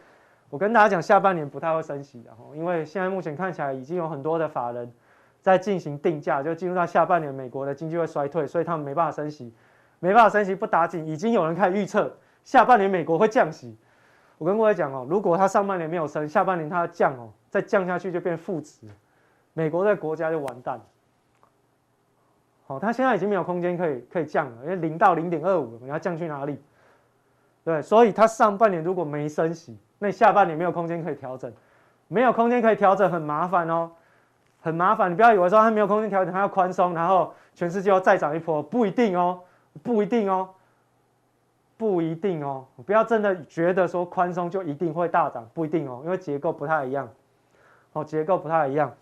[0.50, 4.92] 我跟大家讲，下半年不太会升息的，因为现在目前看起来已经有很多的法人。
[5.44, 9.52] 在进行定价，就进入到下半年，美国的经济会衰退，所以他们没办法升息，
[9.98, 13.78] 没办法升息不打紧，已经有人开始预测下半年美国会降息。
[14.38, 18.88] 我跟各位讲哦，如果它上半年没有升，下半年它要降哦，再降下去就变负值，
[19.54, 20.82] 美国这个国家就完蛋。
[22.66, 26.60] 好，它现在已经没有空间可以可以降了，因为零到零点二五，你要降去哪里？
[27.64, 31.54] 对，所以它上半年如果没升息，那下半年没有空间可以调整，
[32.08, 33.92] 没有空间可以调整，很麻烦哦。
[34.64, 39.42] 很麻烦，你不要以为说它没有空间调整，它要宽松，然后全世界要再涨一波，不一定哦，
[39.82, 40.50] 不一定哦，
[41.82, 47.09] 不一定哦，不要真的觉得说宽松就一定会大涨，不一定哦，因为结构不太一样，
[47.93, 48.93] 哦，结构不太一样，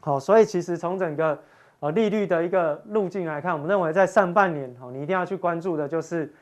[0.00, 1.38] 好，所以其实从整个
[1.80, 6.32] 呃利率的一个路径来看，我们认为在上半年，哦，你一定要去关注的就是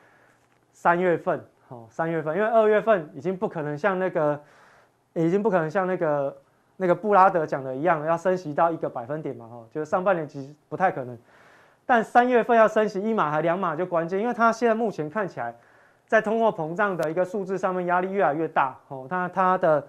[0.72, 4.40] 三月份，哦，三月份，因为二月份已经不可能像那个，
[5.14, 6.36] 已经不可能像那个。
[6.82, 11.14] 那个布拉德讲的一样，要升息到一个百分点嘛，哈，就是上半年其实不太可能，
[11.90, 15.52] 但三月份要升息一码还两码就关键，因为它现在目前看起来，
[16.06, 19.84] 在通货膨胀的一个数字上面压力越来越大，哦，它它的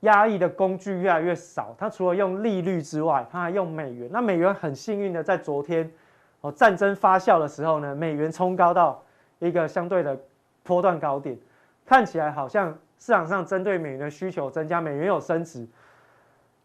[0.00, 4.08] 压抑的工具越来越少，它除了用利率之外，它还用美元。
[4.10, 5.92] 那美元很幸运的在昨天，
[6.40, 9.04] 哦，战争发酵的时候呢，美元冲高到
[9.38, 10.18] 一个相对的
[10.62, 11.36] 波段高点，
[11.84, 15.68] 看起来好像市场上针对美元的需求增加，美元有升值。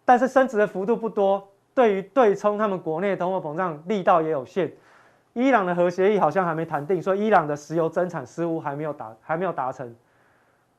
[0.05, 4.71] 但是升值的幅度不多，对于对冲他们国内通货膨胀力道也有限。
[5.33, 9.95] 伊朗的核协议好像还没谈定，所以伊朗的石油增产似乎还没有达还没有达成。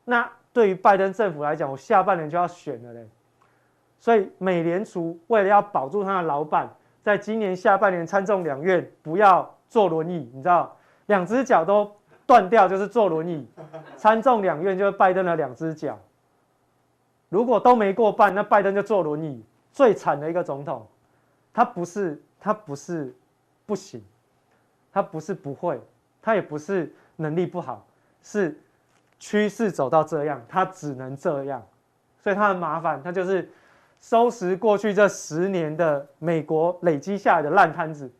[0.04, 3.08] 那对于拜登政府来讲，我下半年就要选了嘞。
[3.98, 6.68] 所以美联储为了要保住他的老板，
[7.02, 10.76] 在今年下半年参众两院不要坐轮椅，你知道，
[11.06, 11.90] 两只脚都
[12.26, 13.48] 断掉就是坐轮椅。
[13.96, 15.98] 参众两院就是拜登的两只脚。
[17.30, 19.42] 如果都没过半，那拜登就坐轮椅，
[19.72, 20.86] 最惨的一个总统。
[21.54, 23.14] 他不是他不是
[23.66, 24.02] 不行，
[24.92, 25.80] 他不是不会，
[26.22, 27.84] 他也不是能力不好，
[28.22, 28.58] 是
[29.18, 31.62] 趋势走到这样，他只能这样。
[32.20, 33.50] 所以他很麻烦，他就是
[34.00, 38.10] 收拾过去这十年的美国累积下来的烂摊子。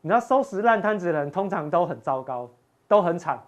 [0.00, 2.48] 你知道收拾烂摊子的人通常都很糟糕，
[2.88, 3.38] 都很惨。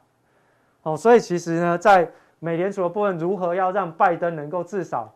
[0.82, 5.11] 哦，所以其实呢，在美联储的部分如何要让拜登能够至少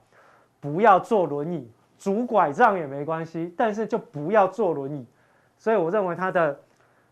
[0.61, 5.07] 不要坐轮椅，拄拐杖也没关系，但是就不要坐轮椅。
[5.59, 6.59] 所以我认为他的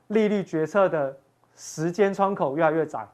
[0.09, 1.16] 利率决策的
[1.57, 3.07] 时间窗口越来越窄，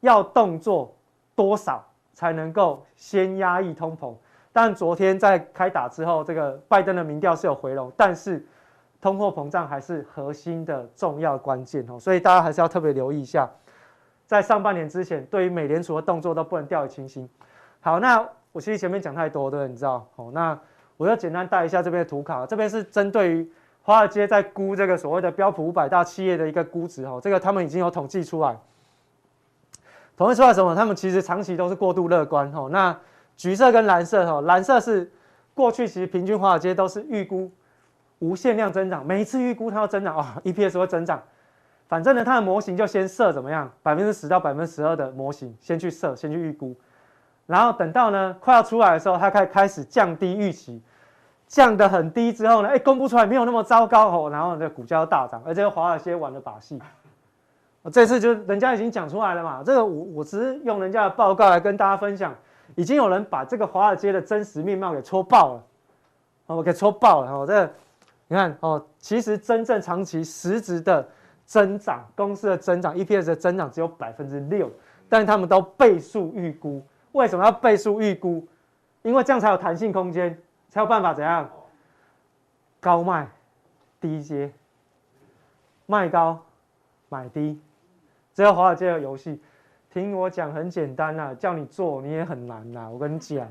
[0.00, 0.94] 要动作
[1.34, 1.82] 多少
[2.12, 4.14] 才能够先压抑通膨？
[4.52, 8.46] 但昨天在开打之后，这个拜登的民调是有回笼，但是
[9.00, 13.50] 通货膨胀还是核心的重要关键哦，所以大家还是要特别留意一下。
[14.26, 17.28] 在上半年之前，对于美联储的动作都不能掉以轻心。
[17.80, 19.66] 好，那我其实前面讲太多，对？
[19.68, 20.06] 你知道？
[20.16, 20.58] 好，那
[20.96, 22.46] 我要简单带一下这边的图卡。
[22.46, 23.50] 这边是针对于
[23.82, 27.06] 华尔街在估这个所谓的标普五百大企业的一个估值。
[27.08, 28.56] 哈，这个他们已经有统计出来。
[30.16, 30.74] 统计出来什么？
[30.74, 32.50] 他们其实长期都是过度乐观。
[32.52, 32.96] 哈，那
[33.36, 35.10] 橘色跟蓝色，哈，蓝色是
[35.54, 37.50] 过去其实平均华尔街都是预估
[38.20, 41.20] 无限量增长，每一次预估它要增长啊，EPS 会增长。
[41.88, 46.74] 反正呢，它的模型就先设怎么样，百分之十到百分之十二的模型先去设，先去预估，
[47.46, 50.82] 然后等到呢快要出来的时候，它开开始降低预期，
[51.46, 56.80] 降得很低之后呢，哎，公布出来没有那么糟糕哦，然后这股价大涨，而且华尔街玩的把戏，
[57.82, 62.34] 我这次就人家已经讲出来了嘛，这个我我只是用人家的报告来跟大家分享，
[62.74, 65.62] 已经有人把这个华尔街的真实面貌给戳爆了，
[66.46, 67.70] 哦，我给戳爆了哦，这个
[68.28, 71.06] 你看哦，其实真正长期实质的。
[71.46, 74.70] 增长公司的增长，EPS 的增长只有百分之六，
[75.10, 76.82] 但他们都倍数预估。
[77.14, 78.46] 为什么要倍数预估？
[79.02, 80.36] 因为这样才有弹性空间，
[80.68, 81.48] 才有办法怎样？
[82.80, 83.28] 高卖
[84.00, 84.52] 低接，
[85.86, 86.38] 卖高
[87.08, 87.60] 买低，
[88.34, 89.40] 只有华尔街的游戏。
[89.90, 92.90] 听我讲很简单呐、啊，叫你做你也很难呐、啊。
[92.90, 93.46] 我跟你讲，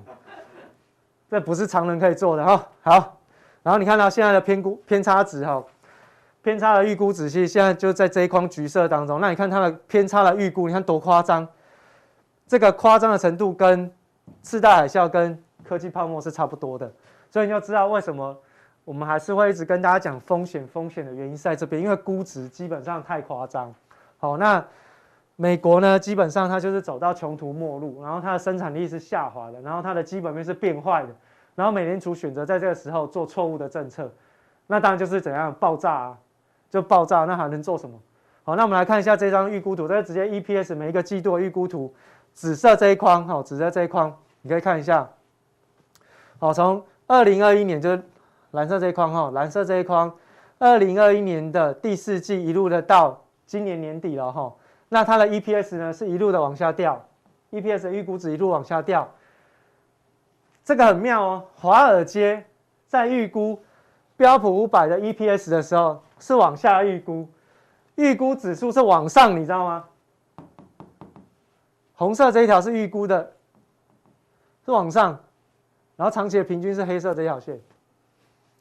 [1.30, 2.68] 这不是常人可以做的哈。
[2.82, 3.18] 好，
[3.64, 5.64] 然后你看到现在的偏估偏差值哈。
[6.42, 9.22] 偏差的预估仔细，现在就在这一框橘色当中。
[9.22, 11.48] 那你看它的偏差的预估，你看多夸张？
[12.48, 13.92] 这个夸张的程度跟
[14.42, 16.92] 次贷海啸、跟科技泡沫是差不多的，
[17.32, 18.38] 所以你就知道为什么
[18.86, 23.74] 我们还是会一直跟大家讲风险，风险的原因是在这边，因为估值基本上太夸张。
[24.18, 24.64] 好，那
[25.36, 31.10] 美国呢，基本上它就是走到穷途末路，然后它的生产力是下滑的，然后它的基本面是变坏的，
[31.56, 34.12] 然后美联储选择在这个时候做错误的政策，
[34.68, 36.18] 那当然就是怎样爆炸啊，
[36.70, 37.98] 就爆炸，那还能做什么？
[38.44, 41.94] 好，那我们来看一下这张预估图，这是直接 EPS 每一个季度的预估图，
[42.34, 45.10] 紫色这一框，哈，紫色这一框，你可以看一下。
[46.40, 48.04] 好，从二零二一年就是
[48.52, 50.14] 蓝色这一框哈，蓝色这一框，
[50.60, 54.54] 二零二一年的第四季一路的到今年年底了哈，
[54.90, 57.02] 那它的 EPS 呢是一路的往下掉
[57.52, 59.10] ，EPS 的预估值一路往下掉，
[60.66, 61.44] 这个很妙哦。
[61.56, 62.44] 华尔街
[62.88, 63.62] 在预估
[64.18, 67.28] 标普五百的 EPS 的时候是往下预估，
[67.96, 69.86] 预估指数是往上，你知道吗？
[72.04, 73.32] 红色这一条是预估的，
[74.66, 75.18] 是往上。
[75.96, 77.58] 然后长期的平均是黑色这条线，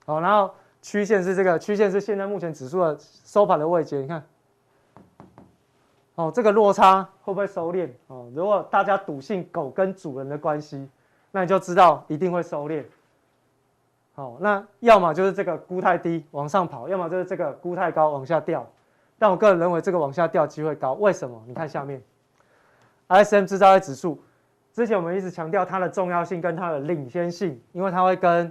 [0.04, 4.22] 好，然后曲线是这个曲线是现在目前指数的收盘的位阶，你看，
[6.14, 7.88] 哦，这个落差会不会收敛？
[8.08, 10.86] 哦，如果大家笃信狗跟主人的关系，
[11.30, 12.84] 那你就知道一定会收敛。
[14.14, 18.64] 好，那要么就是这个估太低往上跑，要么就是这个估太高往下掉。
[19.18, 21.42] 但我个人认为这个往下掉机会高，为什么？
[21.46, 22.00] 你看下面
[23.18, 24.22] S M 制造业指数。
[24.72, 28.50] 之前我们一直强调它的重要性跟它的领先性，因为它会跟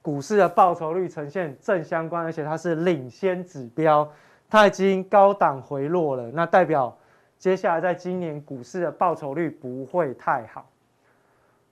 [0.00, 4.10] 股市的报酬率呈现正相关，而且它是领先指标，
[4.48, 6.96] 它已经高档回落了，那代表
[7.36, 10.66] 接下来在今年股市的报酬率不会太好，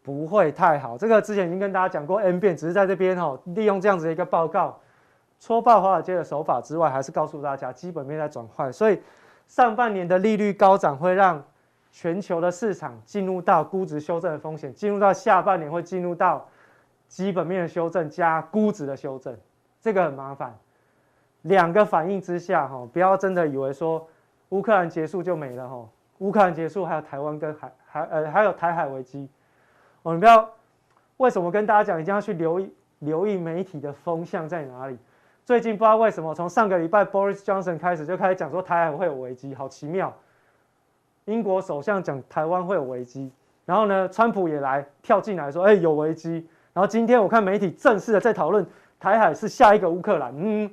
[0.03, 0.99] 不会太好。
[0.99, 4.79] 这个之前已经跟大家讲过 N 遍，只是在这边哦，利用这样子的一个报告
[5.41, 9.01] 戳爆华尔街的手法之外，还是告诉大家基本面在转坏，所以
[9.47, 11.43] 上半年的利率高涨会让。
[12.01, 16.49] 全球的市场进入到估值修正的风险，进入到下半年会进入到
[17.09, 19.37] 基本面的修正加估值的修正，
[19.81, 20.57] 这个很麻烦。
[21.43, 24.07] 两个反应之下，哈，不要真的以为说
[24.51, 25.89] 乌克兰结束就没了，哈，
[26.19, 29.29] 乌克兰结束还有台湾跟海还呃还有台海危机，
[30.05, 30.49] 我们不要
[31.17, 34.97] 为什么跟大家讲一定要去留意留意媒体的风向在哪里？
[35.45, 40.15] 最近不知道为什么从上个礼拜 Boris Johnson 开始就开始讲说台海会有危机，好奇妙。
[41.29, 43.31] 英国首相讲台湾会有危机，
[43.67, 46.49] 然后呢，川普也来跳进来说，哎，有危机。
[46.73, 48.67] 然后今天我看媒体正式的在讨论
[48.99, 50.71] 台海是下一个乌克兰，嗯，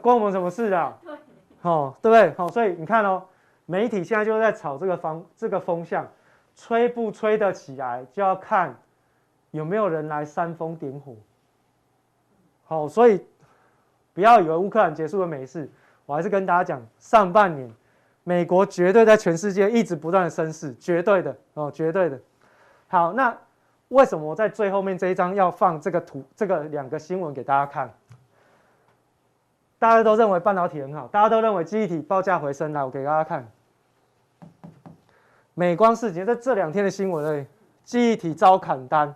[0.00, 0.98] 关我们什么事啊？
[1.04, 1.14] 对，
[1.62, 2.34] 哦，对不对？
[2.36, 3.22] 好，所以你看哦，
[3.64, 6.04] 媒体现在就在炒这个方这个风向，
[6.56, 8.76] 吹不吹得起来，就要看
[9.52, 11.14] 有没有人来煽风点火。
[12.64, 13.24] 好，所以
[14.12, 15.70] 不要以为乌克兰结束了没事，
[16.04, 17.72] 我还是跟大家讲，上半年。
[18.24, 22.20] 美国绝对在全世界一直不断的升势，绝对的哦，绝对的。
[22.86, 23.36] 好，那
[23.88, 27.92] 为什么我在最后面这一张要放这个图，这个两个新闻给大家看？
[29.78, 33.50] 大家都认为半导体很好，大家都认为记忆体报价回升，来，我给大家看。
[35.54, 37.46] 美光事件在这两天的新闻里，
[37.84, 39.12] 记忆体遭砍单。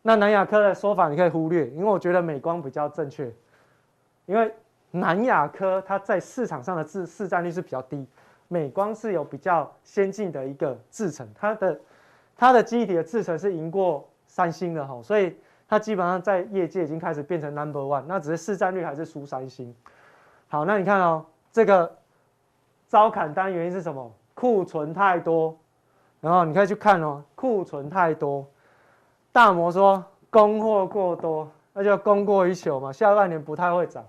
[0.00, 3.30] 那南亚科的说法你可以忽略，因为我觉得美光比较正确，
[4.24, 4.54] 因为。
[4.90, 8.06] 南亚科它在市场上的市市占率是比较低，
[8.48, 11.80] 美光是有比较先进的一个制程，它的
[12.36, 15.36] 它的记忆体的制程是赢过三星的哈，所以
[15.68, 19.74] 它基本上在业界已经开始变成 number one，那只是市占率还是输三星。
[20.48, 21.94] 好，那你看哦，这个
[22.86, 24.10] 遭砍单原因是什么？
[24.32, 25.54] 库存太多，
[26.20, 28.46] 然后你可以去看哦，库存太多，
[29.32, 34.02] 大摩说供货过多，那就供过于求嘛，下半年不太会涨。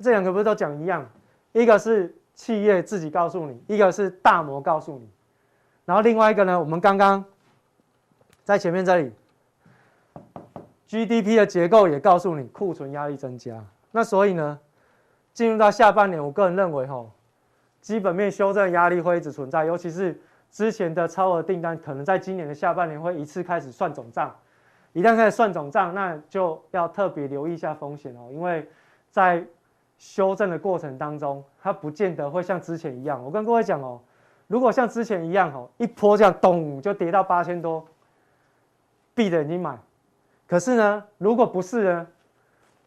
[0.00, 1.08] 这两个不是都讲一样？
[1.52, 5.08] 一个是企业自己告诉你，一个是大摩告诉你，
[5.84, 7.24] 然后另外一个呢，我们刚刚
[8.44, 9.12] 在前面这里
[10.86, 13.64] ，GDP 的结构也告诉你库存压力增加。
[13.90, 14.58] 那所以呢，
[15.32, 17.10] 进入到下半年，我个人认为吼，
[17.80, 20.20] 基本面修正压力会一直存在，尤其是
[20.50, 24.34] 之前的超额订单，可能在今年的下半年会一次开始算总账。
[24.92, 28.68] 一旦开始算总账，那就要特别留意一下风险哦，因为
[29.10, 29.44] 在
[29.98, 33.22] 修正的过程当中，它不见得会像之前一样。
[33.22, 34.00] 我跟各位讲哦，
[34.46, 37.86] 如果像之前一样哦，一波这样咚就跌到八千多，
[39.14, 39.76] 闭着眼睛买。
[40.46, 42.06] 可是呢，如果不是呢，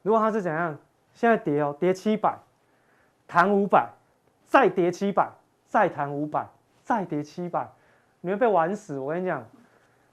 [0.02, 0.78] 如果它是怎样，
[1.14, 2.38] 现在跌哦，跌七百，
[3.28, 3.90] 弹五百，
[4.46, 5.30] 再跌七百，
[5.68, 6.48] 再弹五百，
[6.84, 7.70] 再跌七百，
[8.22, 8.98] 你会被玩死。
[8.98, 9.46] 我跟你讲，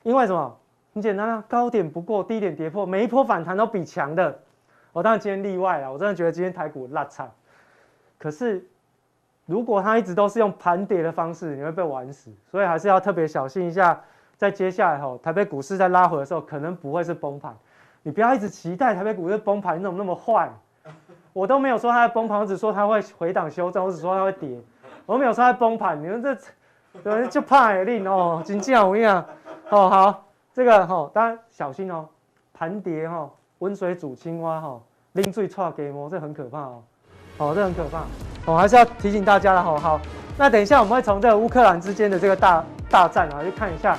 [0.03, 0.59] 因为什么？
[0.95, 4.37] 很简单啊，高点不过，低点跌破，每一波反弹都比强的。
[4.93, 7.31] 我当然今天例外了，我真的觉得今天台股烂惨。
[8.19, 8.67] 可是，
[9.47, 12.33] 如果它一直都是用盘跌的方式，你会被玩死。
[12.51, 14.01] 所以还是要特别小心一下，
[14.37, 17.57] 在接下来吼，台北股市在拉回的时候，可能不会是崩盘，
[18.03, 20.51] 你不要一直期待台北股市崩盘，你怎么那么坏？
[21.33, 24.61] 我都没有说它在崩盘，我只说它会回档修正，我只说它会跌，
[25.07, 26.03] 我没有说它崩盘。
[26.03, 26.37] 你们这
[27.05, 29.25] 有人就怕而令哦，紧张我跟你讲
[29.69, 32.09] 哦，好，这个哈、哦，大家小心哦，
[32.53, 34.81] 盘跌哈，温水煮青蛙哈，
[35.13, 36.83] 冷水踹鸡毛，这很可怕哦，
[37.39, 38.05] 哦，这很可怕，
[38.47, 40.01] 我、哦、还是要提醒大家了，好好。
[40.37, 43.99] 那等一下我们会从这个乌克兰之间的这个大大战啊，去看一下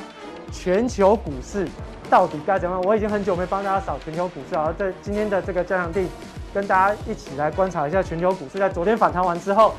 [0.51, 1.67] 全球股市
[2.09, 2.83] 到底该怎么样。
[2.85, 6.05] 我已经很久没帮大家扫全球股市了，在今天的这个加强錠。
[6.51, 9.75] 跟大家一起来观察一下全球股市在昨天反弹完之后，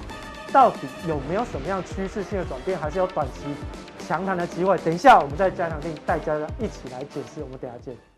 [0.53, 4.78] 到底有没有什么样趋势性的转变，还是有短期强弹的机会？
[4.85, 7.43] 等一下我们在加强錠带大家一起来解释。
[7.43, 8.11] 我们等下见。